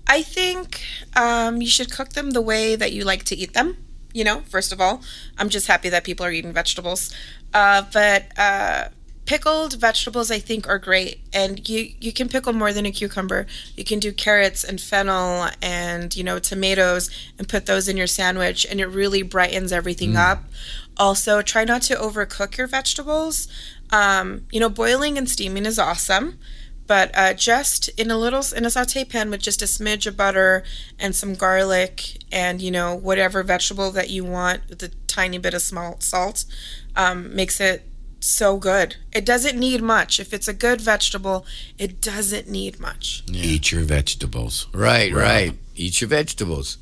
I 0.07 0.23
think 0.23 0.83
um, 1.17 1.63
you 1.63 1.69
should 1.69 1.91
cook 1.93 2.11
them 2.11 2.33
the 2.33 2.43
way 2.43 2.77
that 2.77 2.93
you 2.93 3.05
like 3.05 3.23
to 3.25 3.37
eat 3.37 3.55
them. 3.55 3.77
You 4.13 4.25
know, 4.25 4.41
first 4.49 4.73
of 4.73 4.81
all, 4.81 5.01
I'm 5.39 5.49
just 5.49 5.67
happy 5.69 5.89
that 5.89 6.05
people 6.05 6.27
are 6.27 6.33
eating 6.33 6.53
vegetables. 6.53 7.15
Uh, 7.55 7.83
but 7.93 8.27
uh, 8.39 8.89
pickled 9.25 9.79
vegetables, 9.79 10.31
I 10.31 10.39
think, 10.39 10.69
are 10.69 10.79
great, 10.79 11.21
and 11.33 11.69
you 11.69 11.93
you 12.01 12.13
can 12.13 12.29
pickle 12.29 12.53
more 12.53 12.73
than 12.73 12.87
a 12.87 12.91
cucumber. 12.91 13.47
You 13.77 13.85
can 13.85 13.99
do 13.99 14.13
carrots 14.13 14.65
and 14.65 14.81
fennel 14.81 15.49
and 15.61 16.15
you 16.15 16.25
know 16.25 16.39
tomatoes 16.39 17.11
and 17.39 17.49
put 17.49 17.67
those 17.67 17.89
in 17.89 17.97
your 17.97 18.07
sandwich, 18.07 18.67
and 18.69 18.81
it 18.81 18.87
really 18.87 19.23
brightens 19.23 19.73
everything 19.73 20.17
up. 20.17 20.45
Also, 20.97 21.43
try 21.43 21.65
not 21.65 21.83
to 21.83 21.95
overcook 21.95 22.57
your 22.57 22.67
vegetables. 22.67 23.49
Um, 23.91 24.47
you 24.51 24.61
know, 24.61 24.69
boiling 24.71 25.19
and 25.19 25.29
steaming 25.29 25.67
is 25.67 25.79
awesome, 25.79 26.39
but 26.87 27.11
uh, 27.15 27.35
just 27.35 27.89
in 27.91 28.11
a 28.11 28.19
little 28.19 28.43
in 28.57 28.65
a 28.65 28.71
saute 28.71 29.05
pan 29.05 29.31
with 29.31 29.41
just 29.41 29.63
a 29.63 29.67
smidge 29.67 30.07
of 30.07 30.17
butter 30.17 30.65
and 30.99 31.15
some 31.15 31.35
garlic 31.35 32.19
and 32.31 32.61
you 32.61 32.71
know 32.71 32.95
whatever 32.95 33.43
vegetable 33.43 33.91
that 33.93 34.11
you 34.11 34.25
want 34.25 34.63
with 34.69 34.83
a 34.83 34.91
tiny 35.07 35.39
bit 35.39 35.55
of 35.55 35.63
small 35.63 36.01
salt 36.01 36.45
um, 36.97 37.35
makes 37.35 37.61
it 37.61 37.87
so 38.23 38.57
good. 38.57 38.97
It 39.13 39.25
doesn't 39.25 39.59
need 39.59 39.83
much. 39.83 40.21
If 40.21 40.33
it's 40.33 40.49
a 40.49 40.55
good 40.55 40.81
vegetable, 40.81 41.47
it 41.79 42.01
doesn't 42.01 42.49
need 42.49 42.81
much. 42.81 43.25
Eat 43.31 43.73
your 43.73 43.83
vegetables. 43.83 44.67
Right, 44.73 45.13
right. 45.13 45.55
Eat 45.75 46.01
your 46.01 46.09
vegetables. 46.09 46.79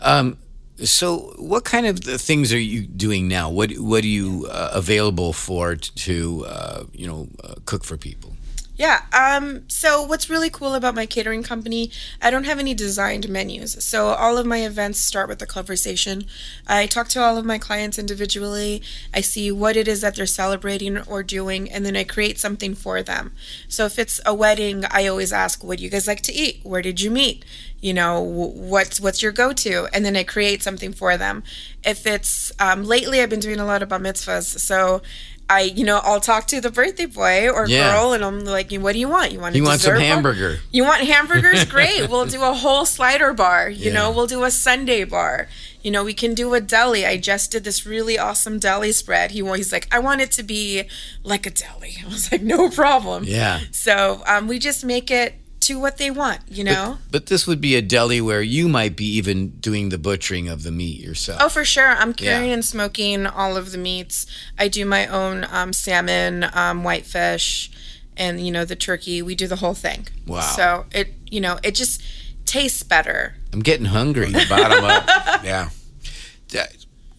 Um, 0.00 0.38
so, 0.84 1.34
what 1.38 1.64
kind 1.64 1.86
of 1.86 1.98
things 1.98 2.52
are 2.52 2.58
you 2.58 2.82
doing 2.82 3.26
now? 3.26 3.50
What 3.50 3.72
What 3.78 4.04
are 4.04 4.08
you 4.08 4.46
uh, 4.50 4.70
available 4.74 5.32
for 5.32 5.74
t- 5.74 5.90
to 5.96 6.46
uh, 6.46 6.84
you 6.92 7.06
know 7.06 7.28
uh, 7.42 7.54
cook 7.64 7.84
for 7.84 7.96
people? 7.96 8.36
Yeah. 8.78 9.02
Um, 9.12 9.64
so 9.68 10.02
what's 10.02 10.30
really 10.30 10.50
cool 10.50 10.74
about 10.74 10.94
my 10.94 11.04
catering 11.04 11.42
company, 11.42 11.90
I 12.22 12.30
don't 12.30 12.44
have 12.44 12.60
any 12.60 12.74
designed 12.74 13.28
menus. 13.28 13.84
So 13.84 14.06
all 14.06 14.38
of 14.38 14.46
my 14.46 14.58
events 14.58 15.00
start 15.00 15.28
with 15.28 15.42
a 15.42 15.46
conversation. 15.46 16.26
I 16.64 16.86
talk 16.86 17.08
to 17.08 17.20
all 17.20 17.36
of 17.36 17.44
my 17.44 17.58
clients 17.58 17.98
individually. 17.98 18.80
I 19.12 19.20
see 19.20 19.50
what 19.50 19.76
it 19.76 19.88
is 19.88 20.00
that 20.02 20.14
they're 20.14 20.26
celebrating 20.26 20.96
or 20.96 21.24
doing, 21.24 21.68
and 21.68 21.84
then 21.84 21.96
I 21.96 22.04
create 22.04 22.38
something 22.38 22.76
for 22.76 23.02
them. 23.02 23.32
So 23.68 23.84
if 23.84 23.98
it's 23.98 24.20
a 24.24 24.32
wedding, 24.32 24.84
I 24.92 25.08
always 25.08 25.32
ask, 25.32 25.64
"What 25.64 25.78
do 25.78 25.84
you 25.84 25.90
guys 25.90 26.06
like 26.06 26.22
to 26.22 26.32
eat? 26.32 26.60
Where 26.62 26.82
did 26.82 27.00
you 27.00 27.10
meet? 27.10 27.44
You 27.80 27.94
know, 27.94 28.20
what's 28.20 29.00
what's 29.00 29.22
your 29.22 29.32
go-to?" 29.32 29.88
And 29.92 30.04
then 30.04 30.16
I 30.16 30.22
create 30.22 30.62
something 30.62 30.92
for 30.92 31.16
them. 31.16 31.42
If 31.84 32.06
it's 32.06 32.52
um, 32.60 32.84
lately, 32.84 33.20
I've 33.20 33.30
been 33.30 33.40
doing 33.40 33.58
a 33.58 33.66
lot 33.66 33.82
of 33.82 33.88
bar 33.88 33.98
mitzvahs, 33.98 34.60
so 34.60 35.02
I, 35.50 35.62
you 35.62 35.84
know, 35.84 36.00
I'll 36.04 36.20
talk 36.20 36.46
to 36.48 36.60
the 36.60 36.70
birthday 36.70 37.06
boy 37.06 37.48
or 37.48 37.66
Yeah. 37.66 37.92
girl, 37.92 38.12
and 38.12 38.22
I'm 38.24 38.44
like, 38.44 38.70
"What 38.72 38.92
do 38.92 38.98
you 38.98 39.08
want? 39.08 39.32
You 39.32 39.40
want 39.40 39.54
a 39.54 39.58
He 39.58 39.62
wants 39.62 39.82
some 39.82 39.94
dessert 39.94 40.00
bar? 40.04 40.14
hamburger. 40.14 40.60
You 40.70 40.84
want 40.84 41.02
hamburgers? 41.02 41.64
Great. 41.76 42.08
we'll 42.10 42.26
do 42.26 42.42
a 42.42 42.52
whole 42.52 42.84
slider 42.84 43.32
bar. 43.32 43.70
You 43.70 43.90
know, 43.92 44.10
we'll 44.10 44.26
do 44.26 44.44
a 44.44 44.50
sundae 44.50 45.04
bar. 45.04 45.48
You 45.82 45.90
know, 45.90 46.04
we 46.04 46.12
can 46.12 46.34
do 46.34 46.52
a 46.54 46.60
deli. 46.60 47.06
I 47.06 47.16
just 47.16 47.50
did 47.52 47.64
this 47.64 47.86
really 47.86 48.18
awesome 48.18 48.58
deli 48.58 48.92
spread. 48.92 49.30
He 49.30 49.42
he's 49.56 49.72
like, 49.72 49.88
I 49.90 50.00
want 50.00 50.20
it 50.20 50.30
to 50.32 50.42
be 50.42 50.84
like 51.22 51.46
a 51.46 51.50
deli. 51.50 51.96
I 52.04 52.08
was 52.08 52.30
like, 52.30 52.42
no 52.42 52.68
problem. 52.68 53.24
Yeah. 53.24 53.60
So 53.70 54.22
um, 54.26 54.48
we 54.48 54.58
just 54.58 54.84
make 54.84 55.10
it 55.10 55.34
to 55.68 55.78
what 55.78 55.96
they 55.98 56.10
want. 56.10 56.40
You 56.48 56.64
know. 56.64 56.98
But 57.10 57.26
this 57.26 57.46
would 57.46 57.60
be 57.60 57.76
a 57.76 57.82
deli 57.82 58.20
where 58.20 58.42
you 58.42 58.68
might 58.68 58.96
be 58.96 59.06
even 59.16 59.50
doing 59.60 59.88
the 59.90 59.98
butchering 59.98 60.48
of 60.48 60.62
the 60.62 60.70
meat 60.72 61.00
yourself. 61.00 61.40
Oh, 61.42 61.48
for 61.48 61.64
sure. 61.64 61.88
I'm 61.88 62.10
Yeah. 62.10 62.36
curing 62.38 62.50
and 62.52 62.64
smoking 62.64 63.26
all 63.26 63.56
of 63.56 63.70
the 63.72 63.78
meats. 63.78 64.26
I 64.58 64.68
do 64.68 64.84
my 64.84 65.06
own 65.06 65.46
um, 65.50 65.72
salmon, 65.72 66.46
um, 66.52 66.84
whitefish, 66.84 67.70
and 68.16 68.44
you 68.44 68.50
know 68.50 68.64
the 68.64 68.76
turkey. 68.76 69.22
We 69.22 69.34
do 69.34 69.46
the 69.46 69.56
whole 69.56 69.74
thing. 69.74 70.08
Wow. 70.26 70.40
So 70.40 70.86
it, 70.92 71.14
you 71.30 71.40
know, 71.40 71.58
it 71.62 71.74
just 71.74 72.02
tastes 72.46 72.82
better. 72.82 73.34
I'm 73.52 73.60
getting 73.60 73.86
hungry. 73.86 74.32
Bottom 74.48 74.84
up. 74.84 75.44
Yeah. 75.44 75.68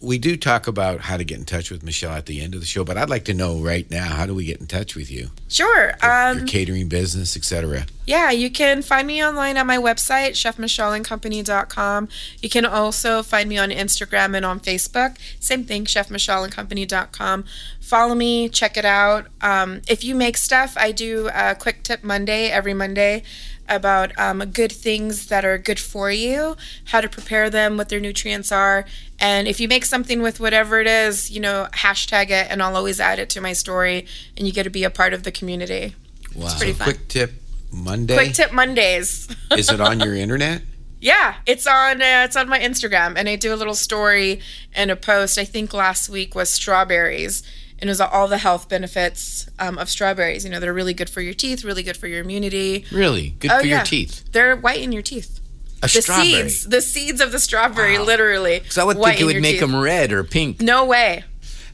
We 0.00 0.18
do 0.18 0.36
talk 0.36 0.66
about 0.66 1.00
how 1.02 1.16
to 1.16 1.24
get 1.24 1.38
in 1.38 1.44
touch 1.44 1.70
with 1.70 1.82
Michelle 1.82 2.12
at 2.12 2.26
the 2.26 2.40
end 2.40 2.54
of 2.54 2.60
the 2.60 2.66
show, 2.66 2.84
but 2.84 2.96
I'd 2.96 3.10
like 3.10 3.24
to 3.26 3.34
know 3.34 3.58
right 3.58 3.90
now 3.90 4.14
how 4.14 4.26
do 4.26 4.34
we 4.34 4.46
get 4.46 4.60
in 4.60 4.66
touch 4.66 4.96
with 4.96 5.10
you? 5.10 5.30
Sure. 5.48 5.92
Um, 6.02 6.38
Your 6.38 6.46
catering 6.46 6.88
business, 6.88 7.36
etc. 7.36 7.86
Yeah, 8.06 8.30
you 8.30 8.50
can 8.50 8.82
find 8.82 9.06
me 9.06 9.22
online 9.24 9.56
at 9.56 9.66
my 9.66 9.76
website, 9.76 10.30
chefmichelleandcompany.com. 10.30 12.08
You 12.40 12.48
can 12.48 12.66
also 12.66 13.22
find 13.22 13.48
me 13.48 13.58
on 13.58 13.70
Instagram 13.70 14.34
and 14.34 14.44
on 14.44 14.58
Facebook. 14.58 15.16
Same 15.38 15.64
thing, 15.64 15.84
chefmichelleandcompany.com. 15.84 17.44
Follow 17.80 18.14
me, 18.14 18.48
check 18.48 18.76
it 18.76 18.84
out. 18.84 19.26
Um, 19.40 19.82
if 19.88 20.02
you 20.02 20.14
make 20.14 20.36
stuff, 20.38 20.76
I 20.76 20.92
do 20.92 21.28
a 21.34 21.54
quick 21.54 21.82
tip 21.82 22.02
Monday 22.02 22.50
every 22.50 22.74
Monday 22.74 23.22
about 23.68 24.18
um, 24.18 24.44
good 24.50 24.72
things 24.72 25.26
that 25.26 25.44
are 25.44 25.56
good 25.56 25.78
for 25.78 26.10
you, 26.10 26.56
how 26.86 27.00
to 27.00 27.08
prepare 27.08 27.48
them, 27.48 27.76
what 27.76 27.88
their 27.88 28.00
nutrients 28.00 28.50
are. 28.50 28.84
And 29.20 29.46
if 29.46 29.60
you 29.60 29.68
make 29.68 29.84
something 29.84 30.22
with 30.22 30.40
whatever 30.40 30.80
it 30.80 30.86
is, 30.86 31.30
you 31.30 31.40
know, 31.40 31.68
hashtag 31.72 32.30
it, 32.30 32.46
and 32.50 32.62
I'll 32.62 32.76
always 32.76 32.98
add 33.00 33.18
it 33.18 33.28
to 33.30 33.40
my 33.40 33.52
story, 33.52 34.06
and 34.36 34.46
you 34.46 34.52
get 34.52 34.62
to 34.64 34.70
be 34.70 34.82
a 34.82 34.90
part 34.90 35.12
of 35.12 35.22
the 35.24 35.30
community. 35.30 35.94
Wow. 36.34 36.46
It's 36.46 36.54
pretty 36.54 36.72
fun. 36.72 36.84
Quick 36.86 37.08
tip 37.08 37.32
Monday. 37.70 38.14
Quick 38.14 38.32
tip 38.32 38.52
Mondays. 38.52 39.28
Is 39.50 39.70
it 39.70 39.80
on 39.80 40.00
your 40.00 40.14
internet? 40.14 40.62
Yeah, 41.02 41.36
it's 41.46 41.66
on 41.66 42.02
uh, 42.02 42.24
it's 42.26 42.36
on 42.36 42.48
my 42.48 42.58
Instagram, 42.58 43.14
and 43.16 43.28
I 43.28 43.36
do 43.36 43.52
a 43.54 43.56
little 43.56 43.74
story 43.74 44.40
and 44.74 44.90
a 44.90 44.96
post. 44.96 45.38
I 45.38 45.44
think 45.44 45.72
last 45.72 46.08
week 46.10 46.34
was 46.34 46.50
strawberries, 46.50 47.42
and 47.78 47.88
it 47.88 47.90
was 47.90 48.00
all 48.02 48.28
the 48.28 48.36
health 48.38 48.68
benefits 48.68 49.48
um, 49.58 49.78
of 49.78 49.88
strawberries. 49.88 50.44
You 50.44 50.50
know, 50.50 50.60
they're 50.60 50.74
really 50.74 50.92
good 50.94 51.08
for 51.08 51.22
your 51.22 51.32
teeth, 51.34 51.64
really 51.64 51.82
good 51.82 51.96
for 51.96 52.06
your 52.06 52.20
immunity. 52.20 52.84
Really 52.92 53.30
good 53.38 53.50
Oh, 53.50 53.60
for 53.60 53.66
your 53.66 53.78
yeah. 53.78 53.84
teeth. 53.84 54.30
They're 54.32 54.54
white 54.56 54.80
in 54.82 54.92
your 54.92 55.02
teeth. 55.02 55.39
A 55.82 55.86
The 55.86 55.88
strawberry. 56.02 56.26
seeds, 56.50 56.64
the 56.68 56.82
seeds 56.82 57.20
of 57.20 57.32
the 57.32 57.38
strawberry, 57.38 57.98
literally. 57.98 58.58
Because 58.60 58.78
I 58.78 58.84
would 58.84 58.98
think 58.98 59.20
it 59.20 59.24
would 59.24 59.36
make 59.40 59.52
teeth. 59.52 59.60
them 59.60 59.74
red 59.76 60.12
or 60.12 60.22
pink. 60.24 60.60
No 60.60 60.84
way. 60.84 61.24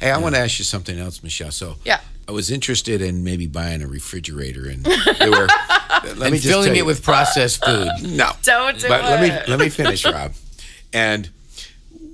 Hey, 0.01 0.11
I 0.11 0.19
want 0.19 0.35
to 0.35 0.41
ask 0.41 0.59
you 0.59 0.65
something 0.65 0.99
else, 0.99 1.23
Michelle. 1.23 1.51
So, 1.51 1.77
Yeah. 1.85 2.01
I 2.29 2.33
was 2.33 2.51
interested 2.51 3.01
in 3.03 3.23
maybe 3.23 3.47
buying 3.47 3.83
a 3.83 3.87
refrigerator, 3.87 4.69
and 4.69 4.85
they 5.21 5.31
were. 5.31 5.47
let 6.17 6.33
And 6.33 6.41
filling 6.41 6.75
it 6.77 6.85
with 6.85 7.03
processed 7.05 7.65
food. 7.65 7.89
no. 8.03 8.33
Don't 8.43 8.79
do 8.81 8.89
but 8.89 9.03
let 9.05 9.23
me 9.23 9.29
let 9.49 9.61
me 9.61 9.69
finish, 9.69 10.05
Rob. 10.13 10.33
And 10.93 11.31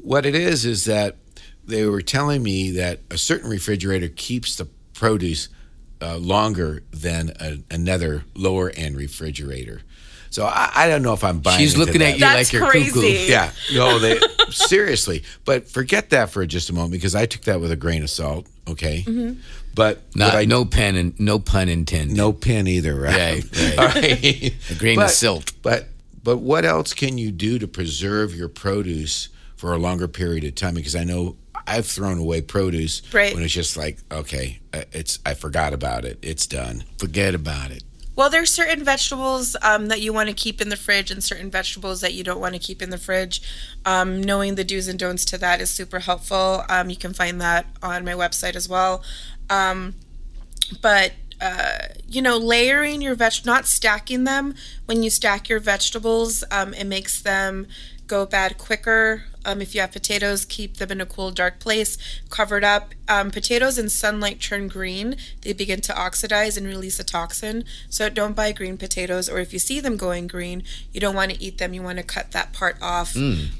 what 0.03 0.27
it 0.27 0.35
is 0.35 0.65
is 0.67 0.85
that 0.85 1.17
they 1.67 1.87
were 1.87 2.03
telling 2.03 2.43
me 2.43 2.71
that 2.73 3.01
a 3.11 3.17
certain 3.17 3.49
refrigerator 3.51 4.09
keeps 4.09 4.55
the 4.57 4.67
produce 4.93 5.49
uh, 6.03 6.17
longer 6.19 6.83
than 6.91 7.33
a, 7.41 7.59
another 7.71 8.25
lower 8.35 8.71
end 8.71 8.97
refrigerator. 8.97 9.81
So 10.33 10.47
I, 10.47 10.71
I 10.75 10.88
don't 10.88 11.03
know 11.03 11.12
if 11.12 11.23
I'm 11.23 11.38
buying. 11.40 11.59
She's 11.59 11.75
into 11.75 11.85
looking 11.87 12.01
that. 12.01 12.09
at 12.09 12.14
you 12.14 12.21
That's 12.21 12.53
like 12.53 12.53
you're 12.61 12.68
crazy. 12.71 12.90
cuckoo. 12.90 13.31
Yeah, 13.31 13.53
no, 13.75 13.99
they 13.99 14.18
seriously. 14.51 15.23
But 15.45 15.68
forget 15.68 16.11
that 16.11 16.31
for 16.31 16.45
just 16.47 16.71
a 16.71 16.73
moment 16.73 16.92
because 16.92 17.14
I 17.14 17.27
took 17.27 17.42
that 17.42 17.61
with 17.61 17.71
a 17.71 17.77
grain 17.77 18.03
of 18.03 18.11
salt. 18.11 18.47
Okay, 18.68 19.03
Mm-hmm. 19.07 19.40
but 19.75 20.03
Not, 20.14 20.35
what 20.35 20.37
I 20.37 20.45
no 20.45 20.64
pen 20.64 20.97
and 20.97 21.18
no 21.21 21.38
pun 21.38 21.68
intended. 21.68 22.16
no 22.16 22.33
pin 22.33 22.66
either, 22.66 22.95
right? 22.95 23.42
Right, 23.45 23.45
right. 23.55 23.79
All 23.79 23.87
right. 23.87 24.55
A 24.71 24.75
grain 24.79 24.99
of 24.99 25.05
But- 25.05 25.11
silt. 25.11 25.53
But 25.62 25.88
but 26.25 26.38
what 26.38 26.64
else 26.64 26.95
can 26.95 27.18
you 27.18 27.31
do 27.33 27.59
to 27.59 27.66
preserve 27.68 28.35
your 28.35 28.49
produce 28.49 29.29
for 29.57 29.73
a 29.75 29.79
longer 29.79 30.07
period 30.09 30.45
of 30.45 30.55
time? 30.55 30.75
Because 30.75 30.95
I 30.97 31.03
know 31.05 31.37
I've 31.66 31.87
thrown 31.87 32.18
away 32.18 32.40
produce 32.40 33.03
Right. 33.12 33.35
when 33.35 33.42
it's 33.42 33.53
just 33.53 33.77
like 33.77 33.99
okay, 34.11 34.61
uh, 34.73 34.85
it's 34.92 35.18
I 35.27 35.35
forgot 35.35 35.73
about 35.75 36.05
it. 36.05 36.18
It's 36.23 36.47
done. 36.47 36.85
Forget 36.99 37.35
about 37.35 37.71
it. 37.73 37.83
Well, 38.14 38.29
there's 38.29 38.53
certain 38.53 38.85
vegetables 38.85 39.57
um, 39.62 39.88
that 39.88 40.01
you 40.03 40.12
want 40.12 40.29
to 40.29 40.35
keep 40.35 40.61
in 40.61 40.68
the 40.68 40.77
fridge, 40.77 41.11
and 41.11 41.25
certain 41.25 41.51
vegetables 41.51 42.03
that 42.03 42.12
you 42.12 42.22
don't 42.22 42.40
want 42.40 42.55
to 42.55 42.61
keep 42.61 42.83
in 42.83 42.90
the 42.90 42.98
fridge. 42.98 43.40
Um, 43.87 44.20
knowing 44.20 44.55
the 44.55 44.64
do's 44.64 44.87
and 44.87 44.98
don'ts 44.98 45.25
to 45.27 45.38
that 45.38 45.61
is 45.61 45.70
super 45.70 46.01
helpful. 46.01 46.64
Um, 46.68 46.90
you 46.90 46.96
can 46.96 47.14
find 47.14 47.40
that 47.40 47.66
on 47.83 48.05
my 48.05 48.12
website 48.12 48.55
as 48.55 48.68
well. 48.68 49.03
Um, 49.48 49.94
but 50.83 51.12
uh, 51.40 51.88
you 52.07 52.22
know, 52.22 52.37
layering 52.37 53.03
your 53.03 53.14
veg, 53.14 53.44
not 53.44 53.66
stacking 53.66 54.25
them. 54.25 54.55
When 54.87 55.03
you 55.03 55.11
stack 55.11 55.48
your 55.48 55.59
vegetables, 55.59 56.44
um, 56.53 56.72
it 56.75 56.85
makes 56.85 57.20
them 57.20 57.66
go 58.07 58.27
bad 58.27 58.59
quicker. 58.59 59.25
Um, 59.45 59.61
if 59.61 59.75
you 59.75 59.81
have 59.81 59.93
potatoes, 59.93 60.45
keep 60.45 60.77
them 60.77 60.91
in 60.91 61.01
a 61.01 61.07
cool, 61.07 61.31
dark 61.31 61.59
place, 61.59 61.99
covered 62.31 62.65
up. 62.65 62.91
Um, 63.09 63.31
potatoes 63.31 63.79
in 63.79 63.89
sunlight 63.89 64.41
turn 64.41 64.69
green. 64.69 65.17
They 65.43 65.53
begin 65.53 65.81
to 65.83 65.99
oxidize 65.99 66.57
and 66.57 66.67
release 66.67 66.99
a 66.99 67.05
toxin. 67.05 67.65
So 67.89 68.09
don't 68.09 68.37
buy 68.37 68.53
green 68.53 68.77
potatoes, 68.79 69.29
or 69.29 69.39
if 69.39 69.53
you 69.53 69.59
see 69.59 69.81
them 69.81 69.97
going 69.97 70.27
green, 70.27 70.63
you 70.93 71.01
don't 71.01 71.15
want 71.15 71.33
to 71.33 71.43
eat 71.43 71.59
them. 71.59 71.75
You 71.75 71.83
want 71.83 71.99
to 71.99 72.05
cut 72.05 72.33
that 72.33 72.53
part 72.53 72.77
off. 72.81 73.15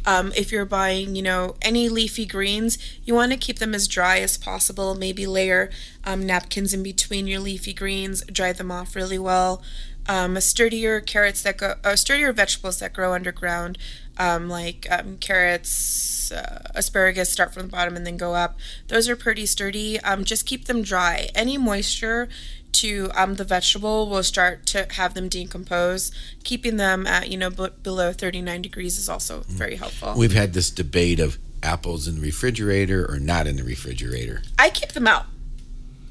Um, 0.07 0.33
if 0.37 0.51
you're 0.53 0.65
buying, 0.65 1.15
you 1.17 1.23
know, 1.23 1.57
any 1.61 1.89
leafy 1.89 2.25
greens, 2.25 2.79
you 3.05 3.15
want 3.15 3.33
to 3.33 3.39
keep 3.39 3.59
them 3.59 3.75
as 3.75 3.89
dry 3.89 4.19
as 4.21 4.39
possible. 4.39 4.95
Maybe 4.95 5.27
layer 5.27 5.71
um, 6.05 6.25
napkins 6.27 6.73
in 6.73 6.83
between 6.83 7.27
your 7.27 7.41
leafy 7.41 7.73
greens, 7.73 8.25
dry 8.27 8.53
them 8.53 8.71
off 8.71 8.97
really 8.97 9.19
well. 9.19 9.63
Um, 10.09 10.41
sturdier 10.41 11.01
carrots 11.01 11.43
that 11.43 11.59
go, 11.59 11.75
uh, 11.85 11.95
sturdier 11.95 12.33
vegetables 12.33 12.81
that 12.81 12.93
grow 12.93 13.13
underground, 13.13 13.79
um, 14.19 14.49
like 14.49 14.87
um, 14.91 15.17
carrots, 15.19 16.31
uh, 16.33 16.63
asparagus, 16.75 17.31
start 17.31 17.53
from 17.55 17.63
the 17.63 17.69
bottom 17.69 17.97
and 17.97 18.07
then 18.07 18.17
go 18.17 18.35
up. 18.35 18.59
Those 18.89 19.09
are 19.09 19.17
pretty 19.17 19.47
sturdy. 19.47 19.99
Um, 20.01 20.25
just 20.25 20.47
keep 20.47 20.67
them 20.67 20.83
dry. 20.83 21.29
Any 21.35 21.59
moisture 21.59 22.29
to 22.73 23.11
um, 23.15 23.35
the 23.35 23.45
vegetable 23.45 24.09
will 24.09 24.23
start 24.23 24.65
to 24.67 24.87
have 24.93 25.15
them 25.15 25.29
decompose. 25.29 26.11
Keeping 26.45 26.77
them 26.77 27.07
at 27.07 27.31
you 27.31 27.37
know 27.37 27.51
b- 27.51 27.69
below 27.83 28.13
39 28.13 28.63
degrees 28.63 28.99
is 28.99 29.09
also 29.09 29.41
very 29.49 29.77
helpful. 29.77 30.15
We've 30.17 30.33
had 30.33 30.53
this 30.55 30.71
debate 30.71 31.21
of 31.21 31.39
apples 31.63 32.09
in 32.09 32.17
the 32.17 32.21
refrigerator 32.23 33.09
or 33.11 33.19
not 33.19 33.47
in 33.47 33.57
the 33.57 33.63
refrigerator. 33.63 34.43
I 34.59 34.71
keep 34.71 34.93
them 34.93 35.07
out. 35.07 35.27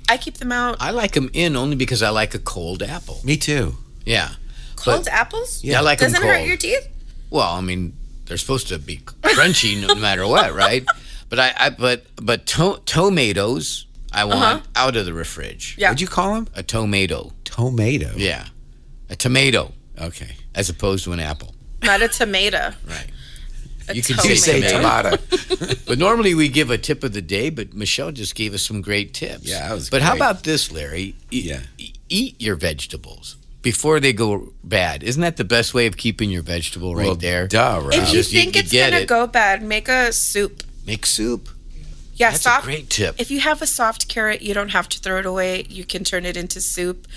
I 0.10 0.18
keep 0.18 0.36
them 0.38 0.52
out. 0.52 0.78
I 0.80 0.92
like 0.92 1.14
them 1.14 1.30
in 1.34 1.56
only 1.56 1.76
because 1.76 2.02
I 2.04 2.10
like 2.10 2.34
a 2.36 2.40
cold 2.40 2.84
apple. 2.84 3.22
Me 3.24 3.38
too. 3.38 3.76
Yeah. 4.06 4.32
Cold 4.76 5.06
but- 5.06 5.14
apples? 5.14 5.64
Yeah, 5.64 5.80
I 5.80 5.82
like 5.82 6.02
'em 6.02 6.12
Doesn't 6.12 6.26
hurt 6.28 6.38
cold. 6.38 6.48
your 6.48 6.58
teeth? 6.58 6.88
Well, 7.32 7.50
I 7.54 7.62
mean, 7.62 7.94
they're 8.26 8.38
supposed 8.38 8.68
to 8.68 8.78
be 8.78 8.98
crunchy 8.98 9.82
no 9.86 9.96
matter 10.08 10.28
what, 10.28 10.54
right? 10.54 10.86
But 11.30 11.40
I, 11.40 11.54
I 11.58 11.70
but 11.72 12.06
but 12.18 12.46
to- 12.48 12.80
tomatoes 12.86 13.88
I 14.14 14.26
want 14.26 14.40
uh-huh. 14.40 14.60
out 14.76 14.96
of 14.98 15.06
the 15.06 15.24
fridge. 15.26 15.76
Yeah. 15.80 15.88
What'd 15.90 16.02
you 16.02 16.08
call 16.08 16.36
them? 16.36 16.48
A 16.54 16.62
tomato. 16.64 17.32
Tomato. 17.46 18.12
Yeah. 18.18 18.46
A 19.10 19.16
tomato, 19.16 19.72
Okay. 20.00 20.36
as 20.54 20.70
opposed 20.70 21.04
to 21.06 21.14
an 21.14 21.20
apple. 21.20 21.56
Not 21.84 22.02
a 22.02 22.08
tomato. 22.10 22.74
Right. 22.86 23.08
A 23.90 23.96
You 23.96 24.02
can 24.04 24.18
tomato. 24.18 24.36
say 24.36 24.62
tomato. 24.62 25.16
tomato. 25.18 25.76
But 25.88 25.98
normally 25.98 26.34
we 26.36 26.48
give 26.50 26.70
a 26.70 26.78
tip 26.78 27.04
of 27.04 27.12
the 27.14 27.22
day, 27.22 27.50
but 27.50 27.74
Michelle 27.74 28.12
just 28.12 28.36
gave 28.36 28.54
us 28.54 28.62
some 28.62 28.82
great 28.82 29.14
tips. 29.14 29.44
Yeah, 29.46 29.68
that 29.70 29.74
was 29.74 29.90
But 29.90 30.02
how 30.02 30.16
about 30.16 30.44
this, 30.44 30.72
Larry? 30.72 31.16
E- 31.32 31.42
Yeah. 31.42 31.62
e- 31.78 31.94
eat 32.10 32.36
your 32.42 32.56
vegetables 32.56 33.36
before 33.62 34.00
they 34.00 34.14
go 34.14 34.54
bad. 34.64 35.04
Isn't 35.04 35.22
that 35.22 35.38
the 35.38 35.44
best 35.44 35.74
way 35.74 35.86
of 35.88 35.98
keeping 35.98 36.30
your 36.30 36.42
vegetable 36.42 36.96
right 36.96 37.06
Well, 37.06 37.16
there? 37.16 37.48
duh, 37.48 37.82
right? 37.84 37.98
If 38.00 38.08
you 38.10 38.14
Just 38.20 38.32
think 38.32 38.56
you 38.56 38.62
it's 38.62 38.72
get 38.72 38.90
gonna 38.92 39.04
it. 39.04 39.08
go 39.08 39.28
bad, 39.28 39.62
make 39.64 39.88
a 39.88 40.12
soup. 40.12 40.64
Make 40.86 41.06
soup. 41.06 41.50
Yeah, 42.16 42.32
That's 42.32 42.44
soft. 42.44 42.64
a 42.64 42.68
great 42.68 42.90
tip. 42.90 43.16
If 43.20 43.32
you 43.32 43.40
have 43.40 43.62
a 43.62 43.68
soft 43.68 44.08
carrot, 44.08 44.42
you 44.42 44.54
don't 44.54 44.70
have 44.70 44.88
to 44.90 45.00
throw 45.00 45.20
it 45.20 45.26
away. 45.26 45.66
You 45.70 45.84
can 45.86 46.04
turn 46.04 46.26
it 46.26 46.38
into 46.38 46.62
soup 46.62 47.08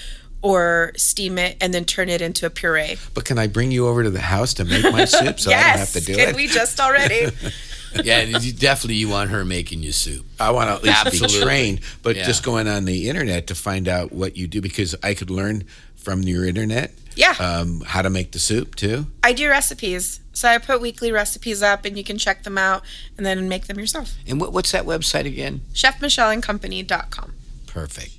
or 0.40 0.92
steam 0.96 1.38
it 1.38 1.56
and 1.60 1.72
then 1.72 1.84
turn 1.84 2.08
it 2.08 2.20
into 2.20 2.46
a 2.46 2.50
puree. 2.50 2.96
But 3.14 3.24
can 3.24 3.38
I 3.38 3.46
bring 3.46 3.70
you 3.70 3.88
over 3.88 4.02
to 4.02 4.10
the 4.10 4.20
house 4.20 4.54
to 4.54 4.64
make 4.64 4.82
my 4.92 5.04
soup 5.06 5.40
so 5.40 5.50
I 5.50 5.54
don't 5.54 5.62
have 5.78 5.92
to 5.92 6.00
do 6.00 6.14
can 6.14 6.28
it? 6.30 6.36
we 6.36 6.46
just 6.46 6.78
already? 6.80 7.28
yeah, 8.04 8.20
you, 8.22 8.52
definitely 8.52 8.96
you 8.96 9.08
want 9.08 9.30
her 9.30 9.44
making 9.44 9.82
you 9.82 9.92
soup. 9.92 10.24
I 10.38 10.50
want 10.50 10.68
to 10.68 10.74
at 10.76 10.82
least 10.84 11.06
Absolutely. 11.06 11.38
be 11.38 11.44
trained, 11.44 11.80
but 12.02 12.16
Yeah. 12.16 12.24
just 12.26 12.42
going 12.42 12.68
on 12.68 12.84
the 12.84 13.08
internet 13.08 13.46
to 13.48 13.54
find 13.54 13.88
out 13.88 14.12
what 14.12 14.36
you 14.36 14.46
do 14.46 14.60
because 14.60 14.94
I 15.02 15.14
could 15.14 15.30
learn 15.30 15.64
from 16.04 16.22
your 16.22 16.44
internet. 16.44 16.92
Yeah. 17.16 17.34
Um, 17.38 17.80
how 17.86 18.02
to 18.02 18.10
make 18.10 18.32
the 18.32 18.38
soup 18.38 18.74
too. 18.74 19.06
I 19.22 19.32
do 19.32 19.48
recipes. 19.48 20.20
So 20.32 20.48
I 20.48 20.58
put 20.58 20.80
weekly 20.80 21.12
recipes 21.12 21.62
up 21.62 21.84
and 21.84 21.96
you 21.96 22.02
can 22.04 22.18
check 22.18 22.42
them 22.42 22.58
out 22.58 22.82
and 23.16 23.24
then 23.24 23.48
make 23.48 23.66
them 23.68 23.78
yourself. 23.78 24.14
And 24.26 24.40
what, 24.40 24.52
what's 24.52 24.72
that 24.72 24.84
website 24.84 25.26
again? 25.26 25.60
ChefMichelleandCompany.com. 25.74 27.34
Perfect. 27.66 28.10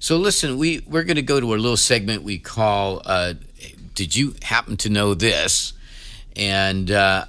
So 0.00 0.16
listen, 0.16 0.56
we 0.58 0.84
we're 0.86 1.02
going 1.04 1.16
to 1.16 1.22
go 1.22 1.40
to 1.40 1.54
a 1.54 1.56
little 1.56 1.76
segment 1.76 2.22
we 2.22 2.38
call 2.38 3.02
uh, 3.04 3.34
"Did 3.94 4.14
you 4.14 4.34
happen 4.42 4.76
to 4.78 4.88
know 4.88 5.12
this?" 5.14 5.72
And 6.36 6.88
uh, 6.90 7.24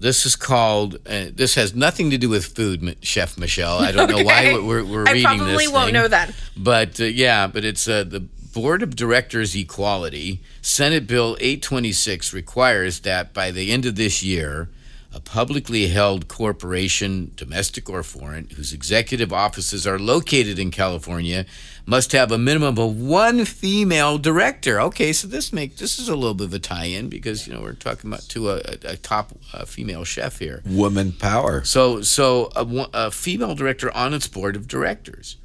this 0.00 0.26
is 0.26 0.36
called. 0.36 0.96
Uh, 1.06 1.26
this 1.34 1.54
has 1.54 1.74
nothing 1.74 2.10
to 2.10 2.18
do 2.18 2.28
with 2.28 2.44
food, 2.44 2.86
M- 2.86 2.94
Chef 3.00 3.38
Michelle. 3.38 3.78
I 3.78 3.90
don't 3.90 4.10
know 4.10 4.22
why 4.22 4.52
we're, 4.62 4.84
we're 4.84 5.04
reading 5.04 5.14
this. 5.14 5.24
I 5.24 5.36
probably 5.36 5.64
this. 5.64 5.72
won't 5.72 5.84
thing. 5.86 5.94
know 5.94 6.08
that. 6.08 6.34
But 6.58 7.00
uh, 7.00 7.04
yeah, 7.04 7.46
but 7.46 7.64
it's 7.64 7.88
uh, 7.88 8.04
the 8.04 8.20
Board 8.54 8.84
of 8.84 8.94
Directors 8.94 9.56
Equality. 9.56 10.40
Senate 10.62 11.08
Bill 11.08 11.36
826 11.40 12.32
requires 12.32 13.00
that 13.00 13.34
by 13.34 13.50
the 13.50 13.72
end 13.72 13.84
of 13.84 13.96
this 13.96 14.22
year, 14.22 14.68
a 15.12 15.18
publicly 15.18 15.88
held 15.88 16.28
corporation, 16.28 17.32
domestic 17.34 17.90
or 17.90 18.04
foreign, 18.04 18.48
whose 18.50 18.72
executive 18.72 19.32
offices 19.32 19.88
are 19.88 19.98
located 19.98 20.60
in 20.60 20.70
California, 20.70 21.46
must 21.84 22.12
have 22.12 22.30
a 22.30 22.38
minimum 22.38 22.78
of 22.78 22.96
one 22.96 23.44
female 23.44 24.18
director. 24.18 24.80
Okay, 24.80 25.12
so 25.12 25.26
this 25.26 25.52
make 25.52 25.78
this 25.78 25.98
is 25.98 26.08
a 26.08 26.14
little 26.14 26.34
bit 26.34 26.46
of 26.46 26.54
a 26.54 26.60
tie-in 26.60 27.08
because 27.08 27.48
you 27.48 27.52
know 27.52 27.60
we're 27.60 27.72
talking 27.72 28.08
about 28.08 28.22
to 28.28 28.50
a, 28.50 28.60
a, 28.84 28.96
top 28.96 29.32
uh, 29.52 29.64
female 29.64 30.04
chef 30.04 30.38
here. 30.38 30.62
Woman 30.64 31.10
power. 31.10 31.64
So, 31.64 32.02
so 32.02 32.50
a, 32.54 32.86
a 32.94 33.10
female 33.10 33.56
director 33.56 33.92
on 33.96 34.14
its 34.14 34.28
board 34.28 34.54
of 34.54 34.68
directors. 34.68 35.38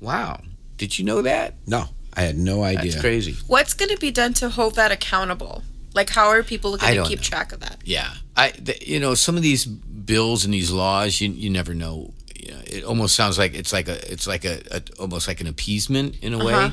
Wow, 0.00 0.40
did 0.76 0.98
you 0.98 1.04
know 1.04 1.22
that? 1.22 1.54
No, 1.66 1.90
I 2.14 2.22
had 2.22 2.36
no 2.38 2.62
idea. 2.64 2.90
That's 2.92 3.00
crazy. 3.00 3.36
What's 3.46 3.74
going 3.74 3.90
to 3.90 3.96
be 3.98 4.10
done 4.10 4.34
to 4.34 4.48
hold 4.50 4.74
that 4.74 4.90
accountable? 4.92 5.62
Like, 5.94 6.10
how 6.10 6.28
are 6.28 6.42
people 6.42 6.76
going 6.76 6.96
to 6.96 7.08
keep 7.08 7.18
know. 7.18 7.22
track 7.22 7.52
of 7.52 7.60
that? 7.60 7.78
Yeah, 7.84 8.12
I 8.36 8.50
th- 8.50 8.86
you 8.86 9.00
know 9.00 9.14
some 9.14 9.36
of 9.36 9.42
these 9.42 9.64
bills 9.66 10.44
and 10.44 10.54
these 10.54 10.70
laws, 10.70 11.20
you 11.20 11.30
you 11.30 11.50
never 11.50 11.74
know. 11.74 12.12
You 12.34 12.52
know, 12.52 12.60
it 12.66 12.84
almost 12.84 13.14
sounds 13.14 13.38
like 13.38 13.54
it's 13.54 13.72
like 13.72 13.88
a 13.88 14.12
it's 14.12 14.26
like 14.26 14.44
a, 14.44 14.60
a 14.70 14.82
almost 14.98 15.28
like 15.28 15.40
an 15.40 15.46
appeasement 15.46 16.16
in 16.22 16.32
a 16.34 16.38
way, 16.44 16.54
Uh-huh. 16.54 16.70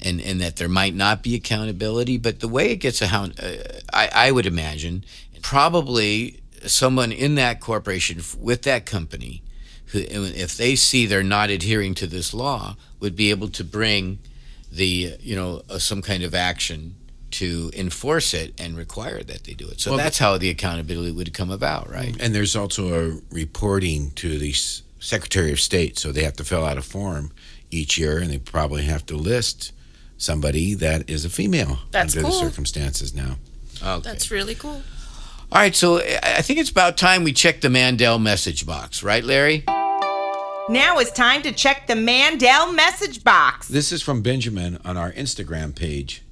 and 0.00 0.20
and 0.20 0.40
that 0.40 0.56
there 0.56 0.68
might 0.68 0.94
not 0.94 1.22
be 1.22 1.34
accountability. 1.34 2.18
But 2.18 2.40
the 2.40 2.48
way 2.48 2.70
it 2.70 2.76
gets 2.76 3.02
a 3.02 3.08
hound, 3.08 3.38
uh, 3.40 3.56
I 3.92 4.08
I 4.28 4.30
would 4.30 4.46
imagine 4.46 5.04
probably 5.42 6.40
someone 6.66 7.12
in 7.12 7.34
that 7.34 7.60
corporation 7.60 8.18
f- 8.20 8.36
with 8.36 8.62
that 8.62 8.86
company, 8.86 9.42
who 9.86 9.98
if 9.98 10.56
they 10.56 10.76
see 10.76 11.04
they're 11.06 11.22
not 11.22 11.50
adhering 11.50 11.94
to 11.96 12.06
this 12.06 12.32
law, 12.32 12.76
would 13.00 13.14
be 13.16 13.30
able 13.30 13.48
to 13.48 13.64
bring 13.64 14.18
the 14.72 15.14
you 15.20 15.36
know 15.36 15.62
uh, 15.70 15.78
some 15.78 16.02
kind 16.02 16.22
of 16.22 16.34
action 16.34 16.94
to 17.32 17.70
enforce 17.74 18.34
it 18.34 18.52
and 18.60 18.76
require 18.76 19.22
that 19.22 19.44
they 19.44 19.54
do 19.54 19.66
it. 19.68 19.80
So 19.80 19.92
Well, 19.92 19.98
that's 19.98 20.18
how 20.18 20.36
the 20.36 20.50
accountability 20.50 21.12
would 21.12 21.32
come 21.32 21.50
about, 21.50 21.88
right? 21.90 22.14
And 22.20 22.34
there's 22.34 22.54
also 22.54 22.82
a 22.92 23.18
reporting 23.30 24.10
to 24.16 24.38
the 24.38 24.50
S- 24.50 24.82
Secretary 25.00 25.50
of 25.50 25.58
State, 25.58 25.98
so 25.98 26.12
they 26.12 26.24
have 26.24 26.36
to 26.36 26.44
fill 26.44 26.64
out 26.64 26.76
a 26.76 26.82
form 26.82 27.32
each 27.70 27.96
year, 27.96 28.18
and 28.18 28.30
they 28.30 28.36
probably 28.38 28.82
have 28.82 29.06
to 29.06 29.16
list 29.16 29.72
somebody 30.18 30.74
that 30.74 31.08
is 31.08 31.24
a 31.24 31.30
female 31.30 31.78
That's 31.90 32.14
under 32.14 32.28
cool. 32.28 32.38
the 32.38 32.46
circumstances 32.50 33.14
now. 33.14 33.36
Okay. 33.82 34.00
That's 34.08 34.30
really 34.30 34.54
cool. 34.54 34.82
All 35.50 35.58
right, 35.58 35.74
so 35.74 36.00
I 36.00 36.18
I 36.38 36.42
think 36.42 36.58
it's 36.58 36.70
about 36.70 36.96
time 36.98 37.24
we 37.24 37.32
check 37.32 37.60
the 37.62 37.70
Mandel 37.70 38.18
message 38.18 38.66
box, 38.66 39.02
right, 39.02 39.24
Larry? 39.24 39.64
Now 40.68 40.98
it's 40.98 41.10
time 41.10 41.42
to 41.42 41.50
check 41.50 41.88
the 41.88 41.96
Mandel 41.96 42.72
message 42.72 43.24
box. 43.24 43.66
This 43.66 43.90
is 43.90 44.00
from 44.00 44.22
Benjamin 44.22 44.78
on 44.84 44.96
our 44.96 45.10
Instagram 45.12 45.74
page. 45.74 46.22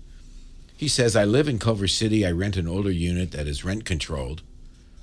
He 0.76 0.86
says, 0.86 1.16
I 1.16 1.24
live 1.24 1.48
in 1.48 1.58
Culver 1.58 1.88
City. 1.88 2.24
I 2.24 2.30
rent 2.30 2.56
an 2.56 2.68
older 2.68 2.92
unit 2.92 3.32
that 3.32 3.48
is 3.48 3.64
rent 3.64 3.84
controlled. 3.84 4.42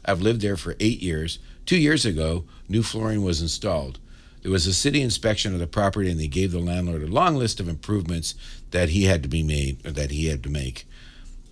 I've 0.06 0.22
lived 0.22 0.40
there 0.40 0.56
for 0.56 0.78
eight 0.80 1.02
years. 1.02 1.40
Two 1.66 1.76
years 1.76 2.06
ago, 2.06 2.46
new 2.70 2.82
flooring 2.82 3.22
was 3.22 3.42
installed. 3.42 4.00
There 4.44 4.52
was 4.52 4.66
a 4.66 4.74
city 4.74 5.02
inspection 5.02 5.54
of 5.54 5.60
the 5.60 5.68
property, 5.68 6.10
and 6.10 6.20
they 6.20 6.28
gave 6.28 6.54
the 6.54 6.60
landlord 6.60 7.04
a 7.04 7.08
long 7.08 7.36
list 7.36 7.60
of 7.60 7.68
improvements 7.68 8.34
that 8.72 8.90
he 8.90 9.04
had 9.04 9.24
to 9.24 9.30
be 9.30 9.44
made, 9.44 9.86
or 9.86 9.92
that 9.92 10.12
he 10.12 10.28
had 10.28 10.42
to 10.44 10.50
make. 10.50 10.88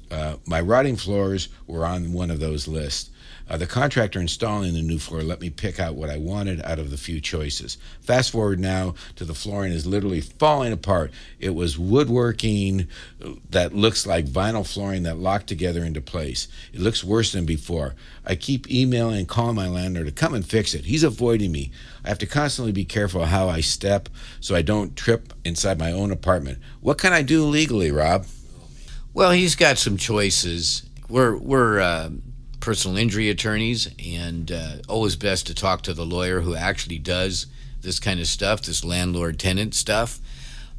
Uh, 0.10 0.38
my 0.46 0.62
rotting 0.62 0.96
floors 0.96 1.50
were 1.68 1.86
on 1.86 2.14
one 2.14 2.32
of 2.32 2.40
those 2.40 2.70
lists. 2.70 3.10
Uh, 3.48 3.58
the 3.58 3.68
contractor 3.68 4.20
installing 4.20 4.74
the 4.74 4.82
new 4.82 4.98
floor 4.98 5.22
let 5.22 5.40
me 5.40 5.50
pick 5.50 5.80
out 5.80 5.96
what 5.96 6.10
I 6.10 6.18
wanted 6.18 6.62
out 6.64 6.80
of 6.80 6.90
the 6.90 6.98
few 6.98 7.22
choices. 7.22 7.78
Fast 8.02 8.32
forward 8.32 8.60
now 8.60 8.96
to 9.16 9.26
the 9.26 9.36
flooring 9.36 9.72
is 9.72 9.86
literally 9.86 10.22
falling 10.22 10.74
apart. 10.74 11.12
It 11.40 11.52
was 11.52 11.78
woodworking 11.78 12.88
that 13.52 13.76
looks 13.76 14.08
like 14.08 14.26
vinyl 14.26 14.68
flooring 14.68 15.04
that 15.04 15.18
locked 15.18 15.48
together 15.48 15.84
into 15.84 16.02
place. 16.02 16.48
It 16.74 16.80
looks 16.80 17.04
worse 17.04 17.32
than 17.32 17.46
before. 17.46 17.96
I 18.26 18.36
keep 18.36 18.70
emailing 18.72 19.20
and 19.20 19.28
calling 19.28 19.56
my 19.56 19.68
landlord 19.68 20.08
to 20.08 20.12
come 20.12 20.34
and 20.34 20.46
fix 20.46 20.74
it. 20.74 20.86
He's 20.86 21.04
avoiding 21.04 21.52
me. 21.52 21.72
I 22.04 22.10
have 22.10 22.20
to 22.20 22.26
constantly 22.26 22.72
be 22.72 22.86
careful 22.86 23.26
how 23.26 23.48
I 23.48 23.62
step 23.62 24.10
so 24.40 24.56
I 24.56 24.64
don't 24.64 24.96
trip 24.96 25.34
inside 25.44 25.78
my 25.78 25.92
own 25.92 26.12
apartment. 26.12 26.60
What 26.82 26.98
can 26.98 27.14
I 27.14 27.22
do 27.22 27.46
legally, 27.46 27.92
Rob? 27.92 28.26
Well, 29.14 29.32
he's 29.32 29.56
got 29.56 29.78
some 29.78 29.98
choices. 29.98 30.84
We're 31.08 31.38
we're 31.38 31.80
uh, 31.80 32.10
personal 32.66 32.98
injury 32.98 33.30
attorneys, 33.30 33.88
and 34.04 34.52
uh, 34.52 34.78
always 34.90 35.16
best 35.16 35.46
to 35.46 35.54
talk 35.54 35.84
to 35.84 35.94
the 35.94 36.04
lawyer 36.04 36.42
who 36.42 36.56
actually 36.56 36.98
does 36.98 37.46
this 37.82 38.00
kind 38.00 38.20
of 38.20 38.26
stuff, 38.26 38.64
this 38.64 38.84
landlord 38.84 39.38
tenant 39.38 39.76
stuff. 39.76 40.20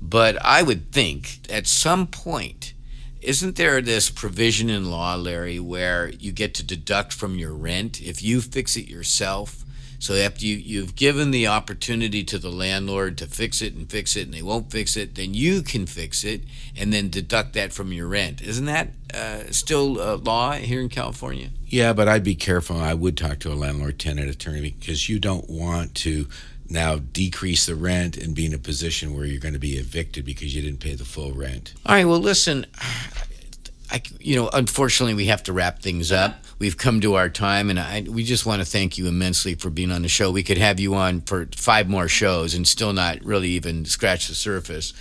But 0.03 0.37
I 0.45 0.65
would 0.65 0.91
think 0.91 1.39
at 1.49 1.69
some 1.69 2.09
point, 2.09 2.75
isn't 3.21 3.55
there 3.55 3.81
this 3.81 4.11
provision 4.11 4.69
in 4.69 4.91
law, 4.91 5.15
Larry, 5.15 5.61
where 5.61 6.09
you 6.09 6.33
get 6.33 6.55
to 6.55 6.65
deduct 6.65 7.13
from 7.13 7.39
your 7.39 7.55
rent 7.55 8.03
if 8.03 8.21
you 8.21 8.41
fix 8.41 8.77
it 8.77 8.89
yourself? 8.89 9.65
So 9.99 10.15
after 10.15 10.45
you, 10.45 10.57
you've 10.57 10.95
given 10.97 11.31
the 11.31 11.47
opportunity 11.47 12.25
to 12.25 12.39
the 12.39 12.51
landlord 12.51 13.19
to 13.19 13.27
fix 13.27 13.63
it 13.63 13.75
and 13.75 13.91
fix 13.91 14.17
it, 14.17 14.27
and 14.27 14.35
they 14.35 14.43
won't 14.43 14.71
fix 14.71 14.97
it, 14.97 15.15
then 15.15 15.35
you 15.35 15.63
can 15.63 15.87
fix 15.87 16.25
it 16.25 16.43
and 16.77 16.93
then 16.93 17.09
deduct 17.09 17.55
that 17.55 17.73
from 17.73 17.93
your 17.93 18.07
rent. 18.07 18.43
Isn't 18.43 18.67
that 18.67 18.91
uh, 19.15 19.51
still 19.51 20.01
uh, 20.01 20.17
law 20.17 20.53
here 20.53 20.81
in 20.81 20.89
California? 20.89 21.51
Yeah, 21.67 21.93
but 21.93 22.09
I'd 22.09 22.25
be 22.25 22.35
careful. 22.35 22.79
I 22.79 22.95
would 22.95 23.17
talk 23.17 23.39
to 23.41 23.53
a 23.53 23.55
landlord 23.55 23.99
tenant 23.99 24.31
attorney 24.31 24.75
because 24.79 25.09
you 25.09 25.19
don't 25.19 25.49
want 25.49 25.95
to 25.97 26.27
now 26.69 26.97
decrease 26.97 27.67
the 27.67 27.75
rent 27.75 28.17
and 28.17 28.35
be 28.35 28.47
in 28.47 28.55
a 28.55 28.59
position 28.59 29.15
where 29.15 29.25
you're 29.25 29.41
going 29.41 29.55
to 29.55 29.61
be 29.61 29.77
evicted 29.77 30.25
because 30.25 30.55
you 30.55 30.63
didn't 30.63 30.81
pay 30.81 30.95
the 30.95 31.05
full 31.05 31.33
rent. 31.33 31.75
All 31.85 31.95
right. 31.95 32.05
Well, 32.05 32.19
listen. 32.19 32.67
I, 33.91 34.03
you 34.19 34.37
know, 34.37 34.49
unfortunately, 34.53 35.15
we 35.15 35.27
have 35.27 35.43
to 35.45 35.53
wrap 35.53 35.81
things 35.81 36.11
up. 36.11 36.37
We've 36.59 36.77
come 36.77 37.01
to 37.03 37.15
our 37.15 37.29
time, 37.29 37.71
and 37.71 37.79
I, 37.79 38.05
we 38.09 38.25
just 38.25 38.47
want 38.47 38.61
to 38.61 38.67
thank 38.67 38.99
you 38.99 39.07
immensely 39.07 39.55
for 39.55 39.71
being 39.71 39.93
on 39.93 40.03
the 40.03 40.09
show. 40.09 40.31
We 40.31 40.43
could 40.43 40.59
have 40.59 40.81
you 40.81 40.95
on 40.95 41.21
for 41.21 41.49
five 41.55 41.89
more 41.89 42.09
shows 42.09 42.55
and 42.55 42.67
still 42.67 42.93
not 42.93 43.23
really 43.25 43.51
even 43.51 43.85
scratch 43.85 44.29
the 44.29 44.35
surface. 44.35 44.93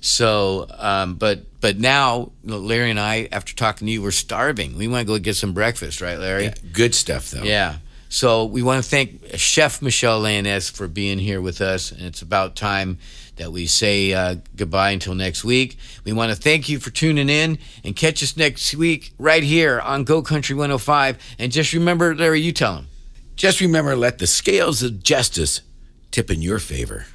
So, 0.00 0.66
um, 0.78 1.14
but 1.14 1.60
but 1.60 1.78
now 1.78 2.32
Larry 2.44 2.90
and 2.90 2.98
I, 2.98 3.28
after 3.30 3.54
talking 3.54 3.86
to 3.86 3.92
you, 3.92 4.02
we're 4.02 4.10
starving. 4.10 4.76
We 4.76 4.88
want 4.88 5.06
to 5.06 5.12
go 5.12 5.18
get 5.18 5.36
some 5.36 5.52
breakfast, 5.52 6.00
right, 6.00 6.18
Larry? 6.18 6.44
Yeah, 6.44 6.54
Good 6.72 6.94
stuff, 6.94 7.30
though. 7.30 7.44
Yeah. 7.44 7.76
So 8.12 8.44
we 8.44 8.62
want 8.62 8.84
to 8.84 8.88
thank 8.88 9.36
Chef 9.36 9.80
Michelle 9.80 10.20
Lanez 10.20 10.70
for 10.70 10.86
being 10.86 11.18
here 11.18 11.40
with 11.40 11.62
us, 11.62 11.90
and 11.90 12.02
it's 12.02 12.20
about 12.20 12.54
time 12.54 12.98
that 13.36 13.50
we 13.50 13.64
say 13.64 14.12
uh, 14.12 14.36
goodbye 14.54 14.90
until 14.90 15.14
next 15.14 15.44
week. 15.44 15.78
We 16.04 16.12
want 16.12 16.30
to 16.30 16.36
thank 16.36 16.68
you 16.68 16.78
for 16.78 16.90
tuning 16.90 17.30
in 17.30 17.56
and 17.82 17.96
catch 17.96 18.22
us 18.22 18.36
next 18.36 18.74
week 18.74 19.14
right 19.18 19.42
here 19.42 19.80
on 19.80 20.04
Go 20.04 20.20
Country 20.20 20.54
105. 20.54 21.16
And 21.38 21.50
just 21.50 21.72
remember, 21.72 22.14
Larry, 22.14 22.42
you 22.42 22.52
tell 22.52 22.74
them. 22.74 22.88
Just 23.34 23.62
remember, 23.62 23.96
let 23.96 24.18
the 24.18 24.26
scales 24.26 24.82
of 24.82 25.02
justice 25.02 25.62
tip 26.10 26.30
in 26.30 26.42
your 26.42 26.58
favor. 26.58 27.06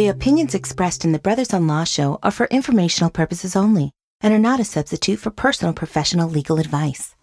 The 0.00 0.08
opinions 0.08 0.54
expressed 0.54 1.04
in 1.04 1.12
the 1.12 1.18
Brothers 1.18 1.52
on 1.52 1.66
Law 1.66 1.84
show 1.84 2.18
are 2.22 2.30
for 2.30 2.46
informational 2.46 3.10
purposes 3.10 3.54
only 3.54 3.92
and 4.22 4.32
are 4.32 4.38
not 4.38 4.58
a 4.58 4.64
substitute 4.64 5.18
for 5.18 5.30
personal 5.30 5.74
professional 5.74 6.26
legal 6.26 6.58
advice. 6.58 7.14